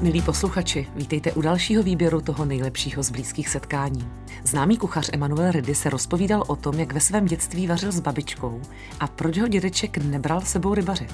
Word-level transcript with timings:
Milí 0.00 0.22
posluchači, 0.22 0.88
vítejte 0.96 1.32
u 1.32 1.40
dalšího 1.40 1.82
výběru 1.82 2.20
toho 2.20 2.44
nejlepšího 2.44 3.02
z 3.02 3.10
blízkých 3.10 3.48
setkání. 3.48 4.08
Známý 4.44 4.76
kuchař 4.76 5.10
Emanuel 5.12 5.52
Ridy 5.52 5.74
se 5.74 5.90
rozpovídal 5.90 6.44
o 6.46 6.56
tom, 6.56 6.78
jak 6.80 6.92
ve 6.92 7.00
svém 7.00 7.26
dětství 7.26 7.66
vařil 7.66 7.92
s 7.92 8.00
babičkou 8.00 8.60
a 9.00 9.06
proč 9.06 9.38
ho 9.38 9.48
dědeček 9.48 9.98
nebral 9.98 10.40
sebou 10.40 10.74
rybařit. 10.74 11.12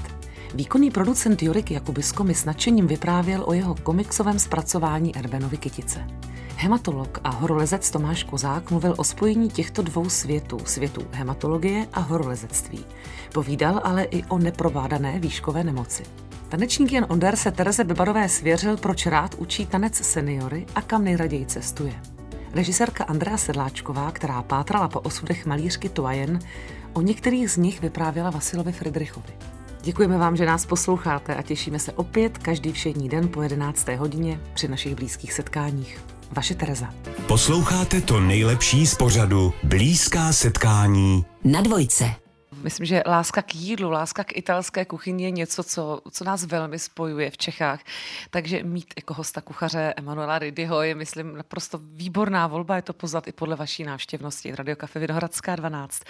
Výkonný 0.55 0.91
producent 0.91 1.43
Jorik 1.43 1.71
Jakubisko 1.71 2.25
mi 2.25 2.35
s 2.35 2.45
nadšením 2.45 2.87
vyprávěl 2.87 3.45
o 3.47 3.53
jeho 3.53 3.75
komiksovém 3.75 4.39
zpracování 4.39 5.17
Erbenovy 5.17 5.57
kytice. 5.57 6.07
Hematolog 6.57 7.21
a 7.25 7.31
horolezec 7.31 7.91
Tomáš 7.91 8.23
Kozák 8.23 8.71
mluvil 8.71 8.95
o 8.97 9.05
spojení 9.05 9.49
těchto 9.49 9.83
dvou 9.83 10.09
světů, 10.09 10.59
světů 10.65 11.03
hematologie 11.13 11.87
a 11.93 12.01
horolezectví. 12.01 12.85
Povídal 13.33 13.81
ale 13.85 14.05
i 14.05 14.25
o 14.25 14.39
neprovádané 14.39 15.19
výškové 15.21 15.65
nemoci. 15.65 16.03
Tanečník 16.55 16.93
Jan 16.93 17.07
Onder 17.09 17.37
se 17.37 17.51
Tereze 17.51 17.85
Bebarové 17.85 18.29
svěřil, 18.29 18.77
proč 18.77 19.07
rád 19.07 19.35
učí 19.35 19.67
tanec 19.67 19.95
seniory 19.95 20.67
a 20.75 20.83
kam 20.83 21.05
nejraději 21.05 21.47
cestuje. 21.47 21.95
Režisérka 22.53 23.05
Andrea 23.05 23.37
Sedláčková, 23.37 24.11
která 24.11 24.43
pátrala 24.43 24.89
po 24.89 25.01
osudech 25.01 25.47
malířky 25.47 25.89
Tuajen, 25.89 26.39
o 26.93 27.01
některých 27.01 27.51
z 27.51 27.57
nich 27.57 27.81
vyprávěla 27.81 28.31
Vasilovi 28.31 28.73
Friedrichovi. 28.73 29.33
Děkujeme 29.83 30.19
vám, 30.19 30.37
že 30.37 30.47
nás 30.47 30.67
posloucháte 30.67 31.35
a 31.35 31.43
těšíme 31.43 31.79
se 31.79 31.93
opět 31.93 32.39
každý 32.39 32.73
všední 32.73 33.09
den 33.09 33.29
po 33.29 33.43
11. 33.43 33.89
hodině 33.89 34.41
při 34.55 34.69
našich 34.69 34.95
blízkých 34.95 35.33
setkáních. 35.33 36.05
Vaše 36.33 36.55
Tereza. 36.55 36.95
Posloucháte 37.27 38.01
to 38.01 38.21
nejlepší 38.21 38.87
z 38.87 38.95
pořadu 38.95 39.53
Blízká 39.65 40.33
setkání 40.33 41.25
na 41.45 41.61
dvojce. 41.61 42.24
Myslím, 42.65 42.87
že 42.87 43.03
láska 43.07 43.43
k 43.43 43.55
jídlu, 43.55 43.91
láska 43.91 44.25
k 44.25 44.37
italské 44.37 44.85
kuchyni 44.85 45.25
je 45.25 45.31
něco, 45.31 45.63
co, 45.63 46.01
co 46.11 46.25
nás 46.25 46.45
velmi 46.45 46.79
spojuje 46.79 47.31
v 47.31 47.39
Čechách. 47.39 47.81
Takže 48.31 48.63
mít 48.63 48.95
jako 48.97 49.15
hosta 49.15 49.41
kuchaře 49.41 49.95
Emanuela 49.97 50.39
Ridyho 50.39 50.83
je, 50.83 50.95
myslím, 50.95 51.37
naprosto 51.37 51.81
výborná 51.83 52.47
volba. 52.47 52.77
Je 52.77 52.83
to 52.83 52.93
poznat 52.93 53.29
i 53.29 53.33
podle 53.33 53.57
vaší 53.57 53.85
návštěvnosti. 53.85 54.55
Radio 54.55 54.77
Cafe 54.77 55.01
Vinohradská 55.01 55.57
12. 55.57 56.03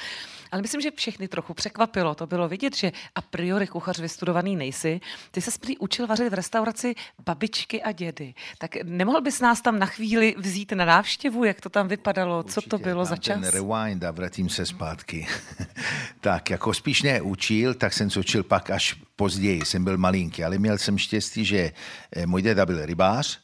Ale 0.53 0.63
myslím, 0.63 0.81
že 0.81 0.91
všechny 0.91 1.29
trochu 1.29 1.55
překvapilo. 1.55 2.15
To 2.15 2.27
bylo 2.27 2.49
vidět, 2.49 2.77
že 2.77 2.93
a 3.15 3.21
priori 3.21 3.67
kuchař 3.67 3.99
vystudovaný 3.99 4.57
nejsi. 4.57 5.01
Ty 5.31 5.41
se 5.41 5.51
prý 5.61 5.79
učil 5.79 6.07
vařit 6.07 6.29
v 6.29 6.35
restauraci 6.35 6.95
babičky 7.25 7.83
a 7.83 7.93
dědy. 7.93 8.35
Tak 8.59 8.77
nemohl 8.83 9.21
bys 9.21 9.41
nás 9.41 9.61
tam 9.61 9.79
na 9.79 9.87
chvíli 9.87 10.35
vzít 10.39 10.73
na 10.73 10.85
návštěvu, 10.85 11.45
jak 11.45 11.61
to 11.61 11.69
tam 11.69 11.89
vypadalo, 11.89 12.39
Určitě, 12.39 12.61
co 12.61 12.69
to 12.69 12.79
bylo 12.79 13.05
za 13.05 13.17
čas? 13.17 13.41
Ten 13.41 13.51
rewind 13.51 14.05
a 14.05 14.11
vrátím 14.11 14.49
se 14.49 14.67
zpátky. 14.67 15.27
tak, 16.21 16.44
jako 16.51 16.75
spíš 16.75 17.03
neučil, 17.03 17.75
tak 17.75 17.93
jsem 17.93 18.11
se 18.11 18.21
učil 18.21 18.43
pak 18.43 18.71
až 18.71 18.97
později, 19.17 19.65
jsem 19.65 19.85
byl 19.85 19.99
malinký, 19.99 20.45
ale 20.45 20.59
měl 20.59 20.79
jsem 20.79 20.99
štěstí, 20.99 21.45
že 21.45 21.73
eh, 22.13 22.27
můj 22.27 22.43
děda 22.43 22.67
byl 22.67 22.87
rybář 22.87 23.41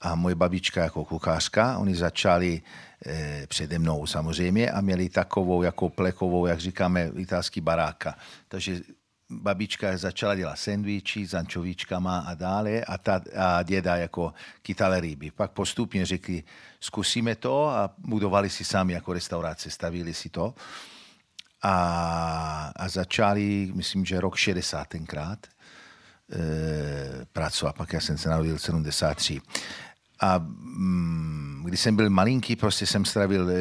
a 0.00 0.14
moje 0.14 0.34
babička 0.34 0.82
jako 0.82 1.04
kuchařka, 1.04 1.78
oni 1.78 1.96
začali 1.96 2.62
eh, 3.06 3.46
přede 3.48 3.78
mnou 3.78 4.06
samozřejmě 4.06 4.70
a 4.70 4.80
měli 4.80 5.08
takovou 5.08 5.62
jako 5.62 5.88
plekovou, 5.88 6.46
jak 6.46 6.60
říkáme, 6.60 7.10
italský 7.16 7.60
baráka. 7.60 8.18
Takže 8.48 8.80
babička 9.30 9.96
začala 9.96 10.34
dělat 10.34 10.56
sendviči 10.56 11.26
s 11.26 11.34
ančovíčkama 11.34 12.18
a 12.18 12.34
dále 12.34 12.84
a, 12.84 12.98
ta, 12.98 13.20
a 13.36 13.62
děda 13.62 13.96
jako 13.96 14.32
kytale 14.62 15.00
ryby. 15.00 15.30
Pak 15.30 15.50
postupně 15.50 16.06
řekli, 16.06 16.42
zkusíme 16.80 17.34
to 17.34 17.68
a 17.68 17.90
budovali 17.98 18.50
si 18.50 18.64
sami 18.64 18.92
jako 18.92 19.12
restaurace, 19.12 19.70
stavili 19.70 20.14
si 20.14 20.28
to 20.28 20.54
a, 21.64 22.72
a 22.76 22.88
začali, 22.88 23.72
myslím, 23.74 24.04
že 24.04 24.20
rok 24.20 24.36
60 24.36 24.88
tenkrát 24.88 25.38
e, 25.46 26.38
pracovat, 27.32 27.76
pak 27.76 27.92
já 27.92 28.00
jsem 28.00 28.18
se 28.18 28.28
narodil 28.28 28.56
v 28.56 28.62
73. 28.62 29.40
A 30.20 30.38
mm, 30.38 31.62
když 31.64 31.80
jsem 31.80 31.96
byl 31.96 32.10
malinký, 32.10 32.56
prostě 32.56 32.86
jsem 32.86 33.04
stravil 33.04 33.50
e, 33.50 33.54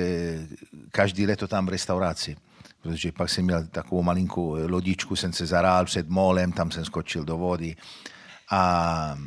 každý 0.91 1.25
leto 1.25 1.47
tam 1.47 1.65
v 1.65 1.69
restauraci 1.69 2.35
protože 2.83 3.11
pak 3.11 3.29
jsem 3.29 3.45
měl 3.45 3.67
takovou 3.67 4.03
malinkou 4.03 4.57
lodičku, 4.67 5.15
jsem 5.15 5.33
se 5.33 5.45
zarál 5.45 5.85
před 5.85 6.09
molem, 6.09 6.51
tam 6.51 6.71
jsem 6.71 6.85
skočil 6.85 7.23
do 7.23 7.37
vody 7.37 7.75
a 8.51 9.17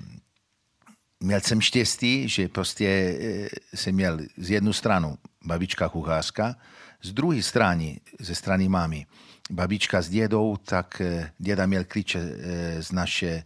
měl 1.21 1.41
jsem 1.41 1.61
štěstí, 1.61 2.29
že 2.29 2.49
prostě 2.49 2.87
e, 2.87 3.49
jsem 3.77 3.95
měl 3.95 4.19
z 4.37 4.51
jednu 4.51 4.73
stranu 4.73 5.19
babička 5.45 5.89
kuchařka, 5.89 6.57
z 7.03 7.13
druhé 7.13 7.43
strany, 7.43 8.01
ze 8.21 8.35
strany 8.35 8.69
mámy, 8.69 9.07
babička 9.51 10.03
s 10.03 10.09
dědou, 10.09 10.57
tak 10.57 11.01
eh, 11.01 11.31
děda 11.39 11.67
měl 11.67 11.85
klíče 11.85 12.19
eh, 12.19 12.83
z 12.83 12.93
naše 12.93 13.43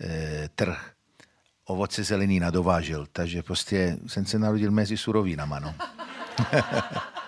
eh, 0.00 0.48
trh. 0.54 0.90
Ovoce 1.66 2.04
zelenina 2.04 2.50
dovážel, 2.50 3.06
takže 3.12 3.42
prostě 3.42 3.96
jsem 4.06 4.26
se 4.26 4.38
narodil 4.38 4.70
mezi 4.70 4.96
surovinama, 4.96 5.58
no. 5.58 5.74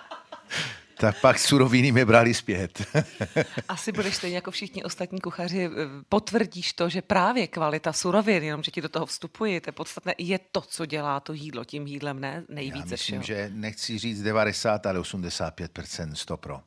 tak 0.99 1.21
pak 1.21 1.39
suroviny 1.39 1.91
mě 1.91 2.05
brali 2.05 2.33
zpět. 2.33 2.85
Asi 3.67 3.91
budeš 3.91 4.15
stejně 4.15 4.35
jako 4.35 4.51
všichni 4.51 4.83
ostatní 4.83 5.21
kuchaři, 5.21 5.69
potvrdíš 6.09 6.73
to, 6.73 6.89
že 6.89 7.01
právě 7.01 7.47
kvalita 7.47 7.93
surovin, 7.93 8.43
jenom 8.43 8.63
že 8.63 8.71
ti 8.71 8.81
do 8.81 8.89
toho 8.89 9.05
vstupují, 9.05 9.59
to 9.59 9.69
je 9.69 9.73
podstatné, 9.73 10.13
je 10.17 10.39
to, 10.51 10.61
co 10.61 10.85
dělá 10.85 11.19
to 11.19 11.33
jídlo. 11.33 11.65
Tím 11.65 11.87
jídlem 11.87 12.19
ne 12.19 12.43
nejvíce 12.49 12.77
Já 12.77 12.91
myslím, 12.91 13.21
všeho. 13.21 13.39
že 13.39 13.49
nechci 13.53 13.97
říct 13.97 14.21
90, 14.21 14.85
ale 14.85 14.99
85% 14.99 16.13
100 16.13 16.37
pro. 16.37 16.61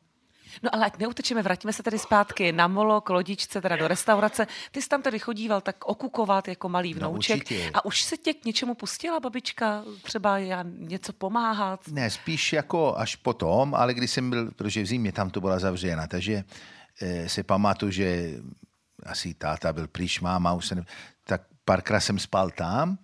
No 0.63 0.75
ale 0.75 0.87
ať 0.87 0.99
neutečeme, 0.99 1.43
vrátíme 1.43 1.73
se 1.73 1.83
tedy 1.83 1.99
zpátky 1.99 2.53
na 2.53 2.69
molo, 2.69 3.01
k 3.01 3.11
lodičce, 3.11 3.61
teda 3.61 3.77
do 3.77 3.89
restaurace. 3.89 4.47
Ty 4.71 4.83
jsi 4.83 4.89
tam 4.89 5.03
tedy 5.03 5.19
chodíval 5.19 5.61
tak 5.61 5.85
okukovat 5.85 6.49
jako 6.49 6.69
malý 6.69 6.95
No, 6.95 6.99
vnouček. 6.99 7.37
určitě. 7.37 7.71
a 7.75 7.85
už 7.85 8.03
se 8.03 8.17
tě 8.17 8.35
k 8.35 8.45
něčemu 8.45 8.75
pustila 8.75 9.21
babička, 9.21 9.85
třeba 10.03 10.39
já 10.39 10.65
něco 10.67 11.13
pomáhat? 11.13 11.81
Ne, 11.89 12.11
spíš 12.11 12.53
jako 12.53 12.95
až 12.99 13.17
potom, 13.17 13.75
ale 13.75 13.95
když 13.95 14.11
jsem 14.11 14.31
byl, 14.31 14.51
protože 14.51 14.83
v 14.83 14.87
zimě 14.87 15.13
tam 15.13 15.31
to 15.31 15.41
byla 15.41 15.59
zavřena, 15.59 16.07
takže 16.07 16.45
eh, 17.03 17.29
se 17.29 17.43
pamatuju, 17.43 17.93
že 17.93 18.35
asi 19.07 19.35
táta 19.35 19.73
byl 19.73 19.89
pryč, 19.89 20.21
máma 20.21 20.53
už 20.53 20.67
se 20.67 20.75
ne, 20.75 20.85
tak 21.27 21.43
párkrát 21.65 22.01
jsem 22.01 22.19
spal 22.19 22.51
tam 22.51 22.99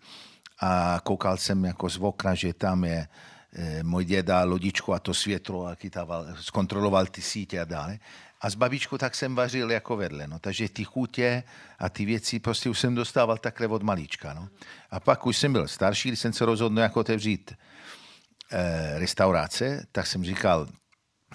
a 0.62 1.00
koukal 1.04 1.36
jsem 1.36 1.64
jako 1.64 1.90
z 1.90 1.98
okna, 1.98 2.34
že 2.34 2.54
tam 2.54 2.84
je 2.84 2.98
eh, 2.98 3.35
můj 3.82 4.04
děda 4.04 4.44
lodičku 4.44 4.94
a 4.94 4.98
to 4.98 5.14
světlo 5.14 5.66
a 5.66 5.74
chytával, 5.74 6.26
zkontroloval 6.40 7.06
ty 7.06 7.22
sítě 7.22 7.60
a 7.60 7.64
dále. 7.64 7.98
A 8.40 8.50
s 8.50 8.54
babičkou 8.54 8.98
tak 8.98 9.14
jsem 9.14 9.34
vařil 9.34 9.70
jako 9.70 9.96
vedle, 9.96 10.26
no. 10.26 10.38
takže 10.38 10.68
ty 10.68 10.84
chutě 10.84 11.42
a 11.78 11.88
ty 11.88 12.04
věci 12.04 12.38
prostě 12.38 12.70
už 12.70 12.78
jsem 12.78 12.94
dostával 12.94 13.38
takhle 13.38 13.66
od 13.66 13.82
malička. 13.82 14.34
No. 14.34 14.48
A 14.90 15.00
pak 15.00 15.26
už 15.26 15.36
jsem 15.36 15.52
byl 15.52 15.68
starší, 15.68 16.08
když 16.08 16.20
jsem 16.20 16.32
se 16.32 16.44
rozhodl 16.44 16.78
jako 16.78 17.00
otevřít 17.00 17.54
eh, 18.52 18.98
restaurace, 18.98 19.86
tak 19.92 20.06
jsem 20.06 20.24
říkal 20.24 20.68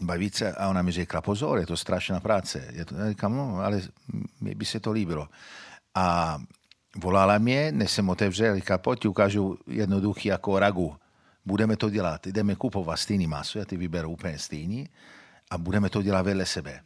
babičce 0.01 0.53
a 0.53 0.69
ona 0.69 0.81
mi 0.81 0.91
řekla, 0.91 1.21
pozor, 1.21 1.59
je 1.59 1.65
to 1.65 1.77
strašná 1.77 2.19
práce. 2.19 2.67
Je 2.71 2.85
to, 2.85 2.95
já 2.95 3.09
říkám, 3.09 3.37
no, 3.37 3.59
ale 3.59 3.81
mi 4.41 4.55
by 4.55 4.65
se 4.65 4.79
to 4.79 4.91
líbilo. 4.91 5.29
A 5.95 6.37
volala 6.95 7.37
mě, 7.37 7.71
než 7.71 7.91
jsem 7.91 8.09
otevřel, 8.09 8.55
říká, 8.55 8.77
pojď, 8.77 9.05
ukážu 9.05 9.57
jednoduchý 9.67 10.29
jako 10.29 10.59
ragu. 10.59 10.95
Budeme 11.45 11.77
to 11.77 11.89
dělat, 11.89 12.27
jdeme 12.27 12.55
kupovat 12.55 12.99
stejný 12.99 13.27
maso, 13.27 13.59
já 13.59 13.65
ty 13.65 13.77
vyberu 13.77 14.11
úplně 14.11 14.39
stejný 14.39 14.89
a 15.49 15.57
budeme 15.57 15.89
to 15.89 16.01
dělat 16.01 16.21
vedle 16.21 16.45
sebe. 16.45 16.81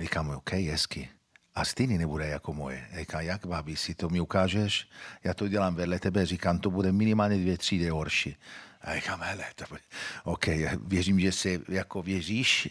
Říkám, 0.00 0.30
OK, 0.30 0.52
hezky. 0.52 1.08
A 1.54 1.64
stejný 1.64 1.98
nebude 1.98 2.26
jako 2.26 2.52
moje. 2.52 2.88
Říká, 2.98 3.20
jak 3.20 3.46
babi, 3.46 3.76
si 3.76 3.94
to 3.94 4.08
mi 4.08 4.20
ukážeš? 4.20 4.88
Já 5.24 5.34
to 5.34 5.48
dělám 5.48 5.74
vedle 5.74 5.98
tebe, 5.98 6.26
říkám, 6.26 6.58
to 6.58 6.70
bude 6.70 6.92
minimálně 6.92 7.36
dvě 7.36 7.58
třídy 7.58 7.88
horší. 7.88 8.36
A 8.82 8.94
říkám, 8.94 9.20
hele, 9.22 9.44
to 9.54 9.64
bude... 9.68 9.80
OK, 10.24 10.46
věřím, 10.86 11.20
že 11.20 11.32
se 11.32 11.48
jako 11.68 12.02
věříš 12.02 12.68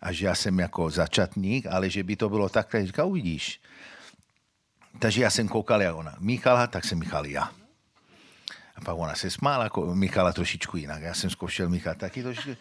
a 0.00 0.12
že 0.12 0.26
já 0.26 0.34
jsem 0.34 0.58
jako 0.58 0.90
začatník, 0.90 1.66
ale 1.66 1.90
že 1.90 2.02
by 2.02 2.16
to 2.16 2.28
bylo 2.28 2.48
takhle, 2.48 2.86
říká, 2.86 3.04
uvidíš. 3.04 3.60
Takže 4.98 5.22
já 5.22 5.30
jsem 5.30 5.48
koukal, 5.48 5.82
jak 5.82 5.96
ona 5.96 6.16
míchala, 6.18 6.66
tak 6.66 6.84
jsem 6.84 6.98
míchal 6.98 7.26
já. 7.26 7.61
A 8.76 8.80
pak 8.80 8.96
ona 8.98 9.14
se 9.14 9.30
smála, 9.30 9.64
jako 9.64 9.94
míchala 9.94 10.32
trošičku 10.32 10.76
jinak. 10.76 11.02
Já 11.02 11.14
jsem 11.14 11.30
zkoušel 11.30 11.68
míchat 11.68 11.98
taky 11.98 12.22
trošičku. 12.22 12.56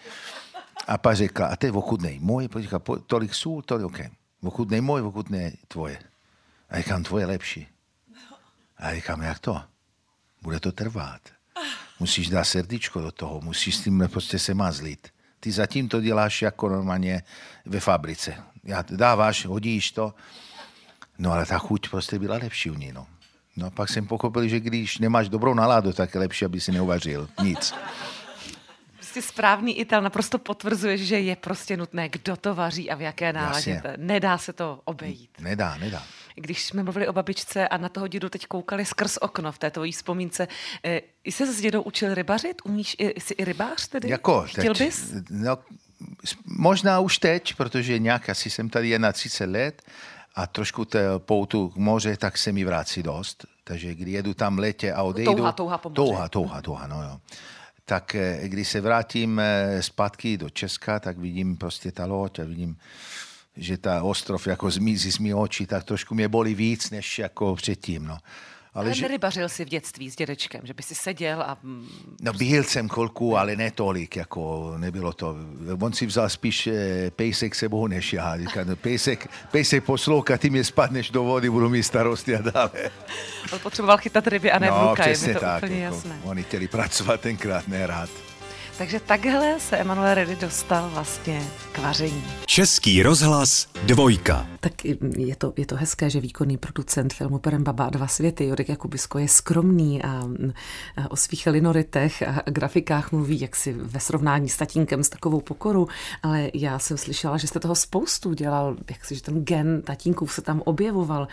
A 0.88 0.98
pak 0.98 1.16
řekla, 1.16 1.48
a 1.48 1.56
to 1.56 1.66
je 1.66 1.72
ochutnej 1.72 2.20
můj, 2.20 2.50
říká, 2.60 2.80
"Po- 2.80 3.00
tolik 3.00 3.34
sůl, 3.34 3.62
tolik, 3.62 3.86
OK. 3.86 4.00
Ochutnej 4.44 4.82
můj, 4.82 5.02
ochutnej 5.02 5.58
tvoje. 5.68 6.00
A 6.70 6.78
říkám, 6.78 7.04
tvoje 7.04 7.26
lepší. 7.26 7.68
A 8.78 8.94
říkám, 8.96 9.22
jak 9.22 9.40
to? 9.40 9.64
Bude 10.42 10.60
to 10.60 10.72
trvat. 10.72 11.22
Musíš 12.00 12.30
dát 12.30 12.44
srdíčko 12.44 13.02
do 13.02 13.12
toho, 13.12 13.42
musíš 13.42 13.76
s 13.76 13.84
tím 13.84 14.08
prostě 14.12 14.40
se 14.40 14.54
mazlit. 14.54 15.14
Ty 15.40 15.52
zatím 15.52 15.90
to 15.90 16.02
děláš 16.02 16.42
jako 16.42 16.70
normálně 16.70 17.24
ve 17.66 17.80
fabrice. 17.80 18.44
Já 18.64 18.82
dáváš, 18.90 19.46
hodíš 19.46 19.92
to, 19.92 20.14
no 21.18 21.32
ale 21.32 21.46
ta 21.46 21.58
chuť 21.58 21.90
prostě 21.90 22.20
byla 22.20 22.36
lepší 22.38 22.72
u 22.72 22.74
ní, 22.74 22.92
no. 22.92 23.08
No 23.56 23.72
pak 23.72 23.90
jsem 23.90 24.08
pochopil, 24.08 24.48
že 24.48 24.60
když 24.60 24.98
nemáš 24.98 25.30
dobrou 25.30 25.54
náladu, 25.54 25.94
tak 25.94 26.14
je 26.14 26.20
lepší, 26.20 26.46
aby 26.46 26.60
si 26.60 26.72
neuvařil 26.72 27.30
nic. 27.44 27.74
Prostě 28.96 29.22
správný 29.22 29.80
Ital 29.80 30.02
naprosto 30.02 30.38
potvrzuje, 30.38 30.98
že 30.98 31.20
je 31.20 31.36
prostě 31.36 31.78
nutné, 31.78 32.10
kdo 32.10 32.38
to 32.38 32.56
vaří 32.56 32.90
a 32.90 32.96
v 32.96 33.02
jaké 33.02 33.34
náladě. 33.34 33.82
Nedá 33.98 34.38
se 34.38 34.54
to 34.54 34.82
obejít. 34.86 35.30
Nedá, 35.40 35.78
nedá. 35.78 36.04
Když 36.36 36.66
jsme 36.66 36.84
mluvili 36.84 37.08
o 37.08 37.14
babičce 37.14 37.68
a 37.68 37.78
na 37.78 37.90
toho 37.90 38.08
dědu 38.08 38.30
teď 38.30 38.46
koukali 38.48 38.86
skrz 38.86 39.18
okno 39.18 39.52
v 39.52 39.58
té 39.58 39.72
tvojí 39.72 39.92
vzpomínce, 39.92 40.48
eh, 40.84 41.02
i 41.24 41.32
se 41.32 41.54
s 41.54 41.62
dědou 41.62 41.82
učil 41.82 42.14
rybařit? 42.14 42.62
Umíš, 42.66 42.96
jsi 43.00 43.34
i 43.34 43.46
rybář 43.46 43.88
tedy? 43.88 44.10
Jako, 44.10 44.44
Chtěl 44.48 44.74
teď, 44.74 44.88
bys? 44.88 45.14
No, 45.30 45.58
možná 46.46 47.00
už 47.00 47.18
teď, 47.18 47.56
protože 47.56 48.00
nějak 48.00 48.30
asi 48.30 48.50
jsem 48.50 48.70
tady 48.70 48.90
jen 48.90 49.02
na 49.02 49.12
30 49.12 49.46
let 49.46 49.82
a 50.36 50.48
trošku 50.48 50.86
té 50.86 51.20
poutu 51.20 51.70
k 51.70 51.76
moře, 51.76 52.18
tak 52.18 52.38
se 52.38 52.52
mi 52.52 52.66
vrací 52.66 53.04
dost. 53.04 53.46
Takže 53.64 53.96
když 53.96 54.14
jedu 54.14 54.34
tam 54.34 54.56
v 54.56 54.60
létě 54.60 54.94
a 54.94 55.04
odejdu... 55.04 55.36
Touha, 55.36 55.52
touha 55.52 55.78
po 55.78 55.90
moři. 55.90 55.96
Touha, 55.96 56.30
touha, 56.30 56.62
touha, 56.62 56.88
no 56.88 57.04
jo. 57.04 57.20
Tak 57.86 58.16
eh, 58.16 58.40
když 58.44 58.68
se 58.68 58.82
vrátím 58.82 59.40
eh, 59.40 59.82
zpátky 59.84 60.38
do 60.38 60.50
Česka, 60.50 61.00
tak 61.00 61.18
vidím 61.18 61.58
prostě 61.58 61.92
ta 61.92 62.06
loď 62.06 62.40
a 62.40 62.44
vidím, 62.44 62.78
že 63.58 63.78
ta 63.78 64.04
ostrov 64.04 64.48
jako 64.48 64.72
zmizí 64.72 65.12
z 65.12 65.18
mých 65.18 65.36
očí, 65.36 65.66
tak 65.66 65.84
trošku 65.84 66.16
mě 66.16 66.28
bolí 66.28 66.56
víc, 66.56 66.90
než 66.90 67.20
jako 67.20 67.56
předtím, 67.56 68.06
no. 68.06 68.18
Ale 68.74 68.94
že... 68.94 69.02
nerybařil 69.02 69.50
jsi 69.50 69.66
v 69.66 69.68
dětství 69.70 70.12
s 70.12 70.16
dědečkem, 70.16 70.62
že 70.64 70.74
by 70.74 70.84
si 70.84 70.96
seděl 70.96 71.42
a... 71.42 71.58
mm, 71.64 71.88
No 72.22 72.34
byl 72.34 72.64
jsem 72.64 72.88
kolku, 72.88 73.38
ale 73.38 73.56
ne 73.56 73.72
tolik, 73.72 74.16
jako 74.16 74.74
nebylo 74.78 75.14
to. 75.14 75.36
On 75.82 75.94
si 75.94 76.06
vzal 76.06 76.30
spíš 76.30 76.68
eh, 76.68 77.12
pejsek 77.16 77.56
sebou 77.56 77.88
než 77.88 78.14
já. 78.14 78.38
Říká, 78.38 78.64
no, 78.64 78.76
pejsek, 78.76 79.28
pejsek 79.52 79.84
poslouchá, 79.84 80.38
ty 80.38 80.50
mě 80.50 80.64
spadneš 80.64 81.10
do 81.10 81.24
vody, 81.24 81.50
budu 81.50 81.70
mít 81.70 81.84
starosti 81.84 82.36
a 82.36 82.42
dále. 82.42 82.72
On 83.54 83.60
potřeboval 83.60 83.98
chytat 83.98 84.28
ryby 84.28 84.52
a 84.52 84.60
ne 84.60 84.70
no, 84.70 84.80
vnuka, 84.86 85.08
je 85.08 85.18
mi 85.28 85.34
to 85.34 85.40
tak. 85.40 85.64
úplně 85.64 85.84
Jako, 85.84 85.96
jasné. 85.96 86.20
oni 86.24 86.44
chtěli 86.44 86.68
pracovat 86.68 87.22
tenkrát, 87.22 87.68
ne 87.68 87.88
rád. 87.88 88.10
Takže 88.82 89.00
takhle 89.00 89.60
se 89.60 89.78
Emanuel 89.78 90.14
Redy 90.14 90.36
dostal 90.36 90.90
vlastně 90.90 91.42
k 91.72 91.78
vaření. 91.78 92.24
Český 92.46 93.04
rozhlas 93.04 93.68
dvojka. 93.86 94.48
Tak 94.60 94.86
je 95.18 95.36
to, 95.36 95.54
je 95.58 95.66
to 95.66 95.76
hezké, 95.76 96.10
že 96.10 96.20
výkonný 96.20 96.58
producent 96.58 97.14
filmu 97.14 97.40
Perem 97.40 97.64
Baba 97.64 97.86
a 97.86 97.90
dva 97.90 98.08
světy, 98.08 98.46
Jurek 98.46 98.70
Jakubisko, 98.70 99.18
je 99.18 99.28
skromný 99.28 100.04
a, 100.04 100.08
a 100.98 101.12
o 101.12 101.16
svých 101.16 101.48
linoritech 101.48 102.22
a 102.22 102.44
grafikách 102.46 103.12
mluví 103.12 103.42
jaksi 103.42 103.74
ve 103.74 104.00
srovnání 104.00 104.50
s 104.50 104.58
tatínkem 104.58 105.04
s 105.04 105.10
takovou 105.10 105.42
pokoru, 105.42 105.88
ale 106.24 106.50
já 106.54 106.80
jsem 106.80 106.98
slyšela, 106.98 107.38
že 107.38 107.48
jste 107.48 107.60
toho 107.60 107.76
spoustu 107.76 108.34
dělal, 108.34 108.76
jak 108.90 109.06
si, 109.06 109.16
že 109.16 109.22
ten 109.22 109.46
gen 109.46 109.82
tatínkův 109.82 110.34
se 110.34 110.42
tam 110.42 110.62
objevoval, 110.66 111.28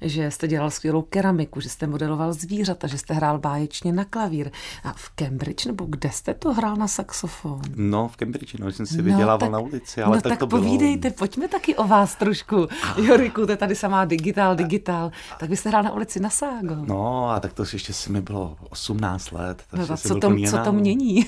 že 0.00 0.30
jste 0.30 0.48
dělal 0.48 0.70
skvělou 0.70 1.02
keramiku, 1.02 1.60
že 1.60 1.68
jste 1.68 1.86
modeloval 1.86 2.32
zvířata, 2.32 2.86
že 2.86 2.98
jste 2.98 3.14
hrál 3.14 3.38
báječně 3.38 3.92
na 3.92 4.04
klavír. 4.04 4.50
A 4.84 4.92
v 4.92 5.10
Cambridge, 5.14 5.66
nebo 5.66 5.84
kde 5.84 6.10
jste 6.10 6.34
to 6.34 6.52
hrál 6.52 6.76
na 6.76 6.88
saxofon? 6.88 7.60
No, 7.76 8.08
v 8.08 8.16
Cambridge, 8.16 8.54
no, 8.58 8.72
jsem 8.72 8.86
si 8.86 9.02
vydělával 9.02 9.38
tak, 9.38 9.50
na 9.50 9.58
ulici, 9.58 10.02
ale 10.02 10.16
no, 10.16 10.22
tak, 10.22 10.30
tak 10.30 10.38
to 10.38 10.46
bylo... 10.46 10.62
povídejte, 10.62 11.10
pojďme 11.10 11.48
taky 11.48 11.76
o 11.76 11.86
vás 11.86 12.14
trošku. 12.14 12.68
Joriku, 12.96 13.46
to 13.46 13.52
je 13.52 13.56
tady 13.56 13.74
samá 13.74 14.04
digitál, 14.04 14.56
digitál. 14.56 15.10
Tak 15.38 15.50
byste 15.50 15.68
hrál 15.68 15.82
na 15.82 15.92
ulici 15.92 16.20
na 16.20 16.30
Ságo. 16.30 16.76
No, 16.86 17.30
a 17.30 17.40
tak 17.40 17.52
to 17.52 17.64
ještě 17.72 17.92
si 17.92 18.12
mi 18.12 18.20
bylo 18.20 18.56
18 18.70 19.30
let. 19.30 19.62
No, 19.72 19.78
takže 19.78 19.92
a 19.92 19.96
jsem 19.96 20.08
co, 20.08 20.28
to, 20.28 20.36
co 20.50 20.58
to 20.58 20.72
mění? 20.72 21.26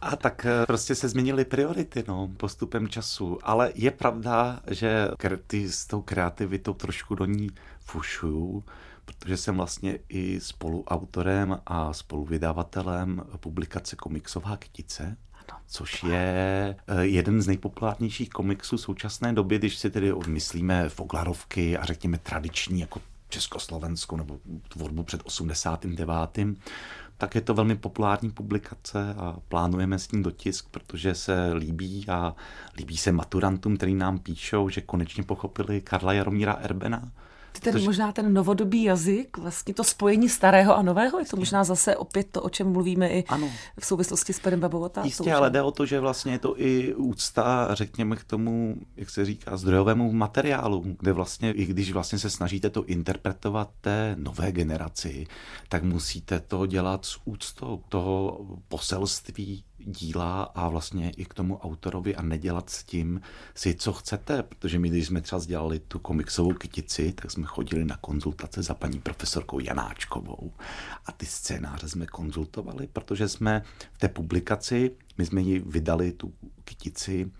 A 0.00 0.16
tak 0.16 0.46
eh, 0.46 0.66
prostě 0.66 0.94
se 0.94 1.08
změnily 1.08 1.44
priority, 1.44 2.04
no, 2.08 2.28
postupem 2.36 2.88
času. 2.88 3.38
Ale 3.42 3.72
je 3.74 3.90
pravda, 3.90 4.60
že 4.70 5.08
s 5.52 5.86
tou 5.86 6.02
kreativitou 6.02 6.72
trošku 6.74 7.14
do 7.14 7.24
ní 7.24 7.50
fušuju, 7.92 8.64
protože 9.04 9.36
jsem 9.36 9.56
vlastně 9.56 9.98
i 10.08 10.40
spoluautorem 10.40 11.60
a 11.66 11.92
spoluvydavatelem 11.92 13.22
publikace 13.36 13.96
Komiksová 13.96 14.56
kytice, 14.56 15.16
což 15.66 16.02
je 16.02 16.76
eh, 16.86 17.04
jeden 17.04 17.42
z 17.42 17.46
nejpopulárnějších 17.46 18.30
komiksů 18.30 18.78
současné 18.78 19.32
doby, 19.32 19.58
když 19.58 19.78
si 19.78 19.90
tedy 19.90 20.12
myslíme 20.26 20.88
Foglarovky 20.88 21.78
a 21.78 21.84
řekněme 21.84 22.18
tradiční 22.18 22.80
jako 22.80 23.00
Československou 23.28 24.16
nebo 24.16 24.38
tvorbu 24.68 25.02
před 25.02 25.20
89 25.24 26.38
tak 27.22 27.34
je 27.34 27.40
to 27.40 27.54
velmi 27.54 27.76
populární 27.76 28.30
publikace 28.30 29.14
a 29.18 29.36
plánujeme 29.48 29.98
s 29.98 30.12
ní 30.12 30.22
dotisk, 30.22 30.68
protože 30.70 31.14
se 31.14 31.52
líbí 31.52 32.08
a 32.08 32.34
líbí 32.76 32.96
se 32.96 33.12
maturantům, 33.12 33.76
který 33.76 33.94
nám 33.94 34.18
píšou, 34.18 34.68
že 34.68 34.80
konečně 34.80 35.22
pochopili 35.22 35.80
Karla 35.80 36.12
Jaromíra 36.12 36.52
Erbena. 36.52 37.12
Ten 37.60 37.72
Protože- 37.72 37.84
možná 37.84 38.12
ten 38.12 38.34
novodobý 38.34 38.82
jazyk, 38.82 39.38
vlastně 39.38 39.74
to 39.74 39.84
spojení 39.84 40.28
starého 40.28 40.76
a 40.76 40.82
nového, 40.82 41.18
je 41.18 41.24
to 41.26 41.36
možná 41.36 41.64
zase 41.64 41.96
opět 41.96 42.26
to, 42.32 42.42
o 42.42 42.48
čem 42.50 42.72
mluvíme 42.72 43.08
i 43.08 43.24
Ano. 43.24 43.50
v 43.80 43.86
souvislosti 43.86 44.32
s 44.32 44.40
Perem 44.40 44.60
Babou 44.60 44.84
a 44.84 44.88
tátou, 44.88 45.06
Jistě, 45.06 45.24
že? 45.24 45.34
ale 45.34 45.50
jde 45.50 45.62
o 45.62 45.70
to, 45.70 45.86
že 45.86 46.00
vlastně 46.00 46.32
je 46.32 46.38
to 46.38 46.60
i 46.60 46.94
úcta, 46.94 47.68
řekněme, 47.74 48.16
k 48.16 48.24
tomu, 48.24 48.76
jak 48.96 49.10
se 49.10 49.24
říká, 49.24 49.56
zdrojovému 49.56 50.12
materiálu, 50.12 50.84
kde 51.00 51.12
vlastně, 51.12 51.52
i 51.52 51.66
když 51.66 51.92
vlastně 51.92 52.18
se 52.18 52.30
snažíte 52.30 52.70
to 52.70 52.84
interpretovat 52.84 53.70
té 53.80 54.16
nové 54.18 54.52
generaci, 54.52 55.26
tak 55.68 55.82
musíte 55.82 56.40
to 56.40 56.66
dělat 56.66 57.04
s 57.04 57.18
úctou 57.24 57.82
toho 57.88 58.40
poselství 58.68 59.64
díla 59.86 60.42
a 60.42 60.68
vlastně 60.68 61.10
i 61.16 61.24
k 61.24 61.34
tomu 61.34 61.58
autorovi 61.58 62.16
a 62.16 62.22
nedělat 62.22 62.70
s 62.70 62.84
tím 62.84 63.20
si, 63.54 63.74
co 63.74 63.92
chcete, 63.92 64.42
protože 64.42 64.78
my, 64.78 64.88
když 64.88 65.06
jsme 65.06 65.20
třeba 65.20 65.44
dělali 65.44 65.78
tu 65.78 65.98
komiksovou 65.98 66.52
kytici, 66.52 67.12
tak 67.12 67.30
jsme 67.30 67.46
chodili 67.46 67.84
na 67.84 67.96
konzultace 67.96 68.62
za 68.62 68.74
paní 68.74 69.00
profesorkou 69.00 69.58
Janáčkovou. 69.60 70.52
A 71.06 71.12
ty 71.12 71.26
scénáře 71.26 71.88
jsme 71.88 72.06
konzultovali, 72.06 72.88
protože 72.92 73.28
jsme 73.28 73.62
v 73.92 73.98
té 73.98 74.08
publikaci, 74.08 74.90
my 75.18 75.26
jsme 75.26 75.40
ji 75.40 75.58
vydali 75.58 76.12
tu 76.12 76.34
kytici 76.64 77.30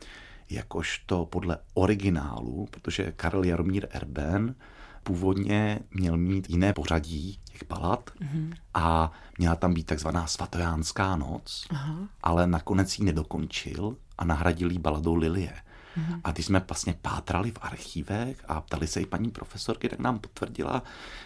jakožto 0.51 1.27
podle 1.27 1.59
originálu, 1.75 2.69
protože 2.71 3.13
Karel 3.17 3.45
Jaromír 3.45 3.89
Erben 3.91 4.55
původně 5.03 5.81
měl 5.91 6.17
mít 6.17 6.51
jiné 6.51 6.73
pořadí 6.73 7.39
těch 7.53 7.69
balad 7.69 8.11
mm-hmm. 8.21 8.55
a 8.75 9.13
měla 9.39 9.55
tam 9.55 9.75
být 9.75 9.87
takzvaná 9.87 10.27
svatojánská 10.27 11.17
noc, 11.17 11.67
Aha. 11.71 11.97
ale 12.23 12.47
nakonec 12.47 12.99
ji 12.99 13.05
nedokončil 13.05 13.97
a 14.19 14.25
nahradil 14.25 14.71
ji 14.71 14.79
baladou 14.79 15.15
Lilie. 15.15 15.53
Mm-hmm. 15.53 16.21
A 16.25 16.33
když 16.33 16.47
jsme 16.47 16.63
vlastně 16.69 16.95
pátrali 17.03 17.51
v 17.51 17.59
archívech 17.61 18.45
a 18.49 18.61
ptali 18.61 18.87
se 18.87 19.01
i 19.01 19.07
paní 19.07 19.31
profesorky, 19.31 19.89
tak 19.89 19.99
nám 19.99 20.19
potvrdila, 20.19 20.83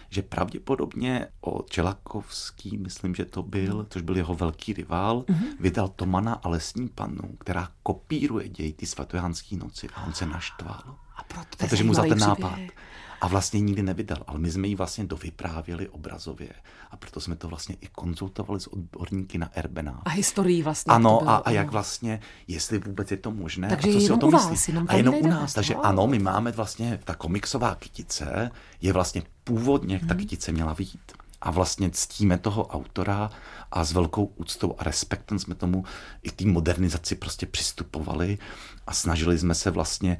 že 0.09 0.21
pravděpodobně 0.21 1.27
o 1.41 1.63
Čelakovský, 1.69 2.77
myslím, 2.77 3.15
že 3.15 3.25
to 3.25 3.43
byl, 3.43 3.87
což 3.89 4.01
byl 4.01 4.17
jeho 4.17 4.35
velký 4.35 4.73
rival, 4.73 5.21
mm-hmm. 5.21 5.47
vydal 5.59 5.87
Tomana 5.87 6.33
a 6.33 6.49
lesní 6.49 6.87
panu, 6.89 7.35
která 7.39 7.69
kopíruje 7.83 8.49
děj 8.49 8.73
ty 8.73 8.85
svatojánské 8.85 9.55
noci 9.55 9.87
a 9.95 10.03
on 10.03 10.13
se 10.13 10.25
naštval. 10.25 10.97
A 11.15 11.23
proto 11.23 11.57
protože 11.57 11.83
mu 11.83 11.93
za 11.93 12.01
ten 12.01 12.19
zajímavý 12.19 12.41
nápad. 12.41 12.59
A 13.21 13.27
vlastně 13.27 13.59
nikdy 13.59 13.83
nevydal, 13.83 14.17
ale 14.27 14.39
my 14.39 14.51
jsme 14.51 14.67
ji 14.67 14.75
vlastně 14.75 15.03
dovyprávěli 15.05 15.89
obrazově 15.89 16.49
a 16.91 16.97
proto 16.97 17.19
jsme 17.19 17.35
to 17.35 17.47
vlastně 17.47 17.75
i 17.81 17.87
konzultovali 17.87 18.59
s 18.59 18.67
odborníky 18.67 19.37
na 19.37 19.49
Erbena. 19.53 20.01
A 20.05 20.09
historii 20.09 20.63
vlastně. 20.63 20.93
Ano, 20.93 21.17
bylo, 21.19 21.29
a, 21.31 21.35
a 21.35 21.51
jak 21.51 21.71
vlastně, 21.71 22.19
jestli 22.47 22.79
vůbec 22.79 23.11
je 23.11 23.17
to 23.17 23.31
možné. 23.31 23.67
Takže 23.69 23.89
a 23.89 23.93
co 23.93 23.99
si 23.99 24.11
o 24.11 24.17
tom 24.17 24.31
vás, 24.31 24.49
myslí. 24.49 24.73
jenom 24.73 24.87
a 24.89 24.95
jenom 24.95 25.15
u 25.15 25.27
nás. 25.27 25.53
Takže 25.53 25.73
wow. 25.73 25.85
ano, 25.85 26.07
my 26.07 26.19
máme 26.19 26.51
vlastně, 26.51 26.99
ta 27.03 27.15
komiksová 27.15 27.75
kytice 27.75 28.51
je 28.81 28.93
vlastně 28.93 29.23
původně, 29.43 29.93
jak 29.95 30.05
ta 30.05 30.13
Mhm. 30.13 30.17
kytice 30.17 30.51
měla 30.51 30.73
vyjít. 30.73 31.11
A 31.41 31.51
vlastně 31.51 31.89
ctíme 31.89 32.37
toho 32.37 32.67
autora 32.67 33.29
a 33.71 33.83
s 33.83 33.91
velkou 33.91 34.25
úctou 34.25 34.75
a 34.77 34.83
respektem 34.83 35.39
jsme 35.39 35.55
tomu 35.55 35.83
i 36.23 36.31
té 36.31 36.45
modernizaci 36.45 37.15
prostě 37.15 37.45
přistupovali 37.45 38.37
a 38.87 38.93
snažili 38.93 39.39
jsme 39.39 39.55
se 39.55 39.71
vlastně 39.71 40.17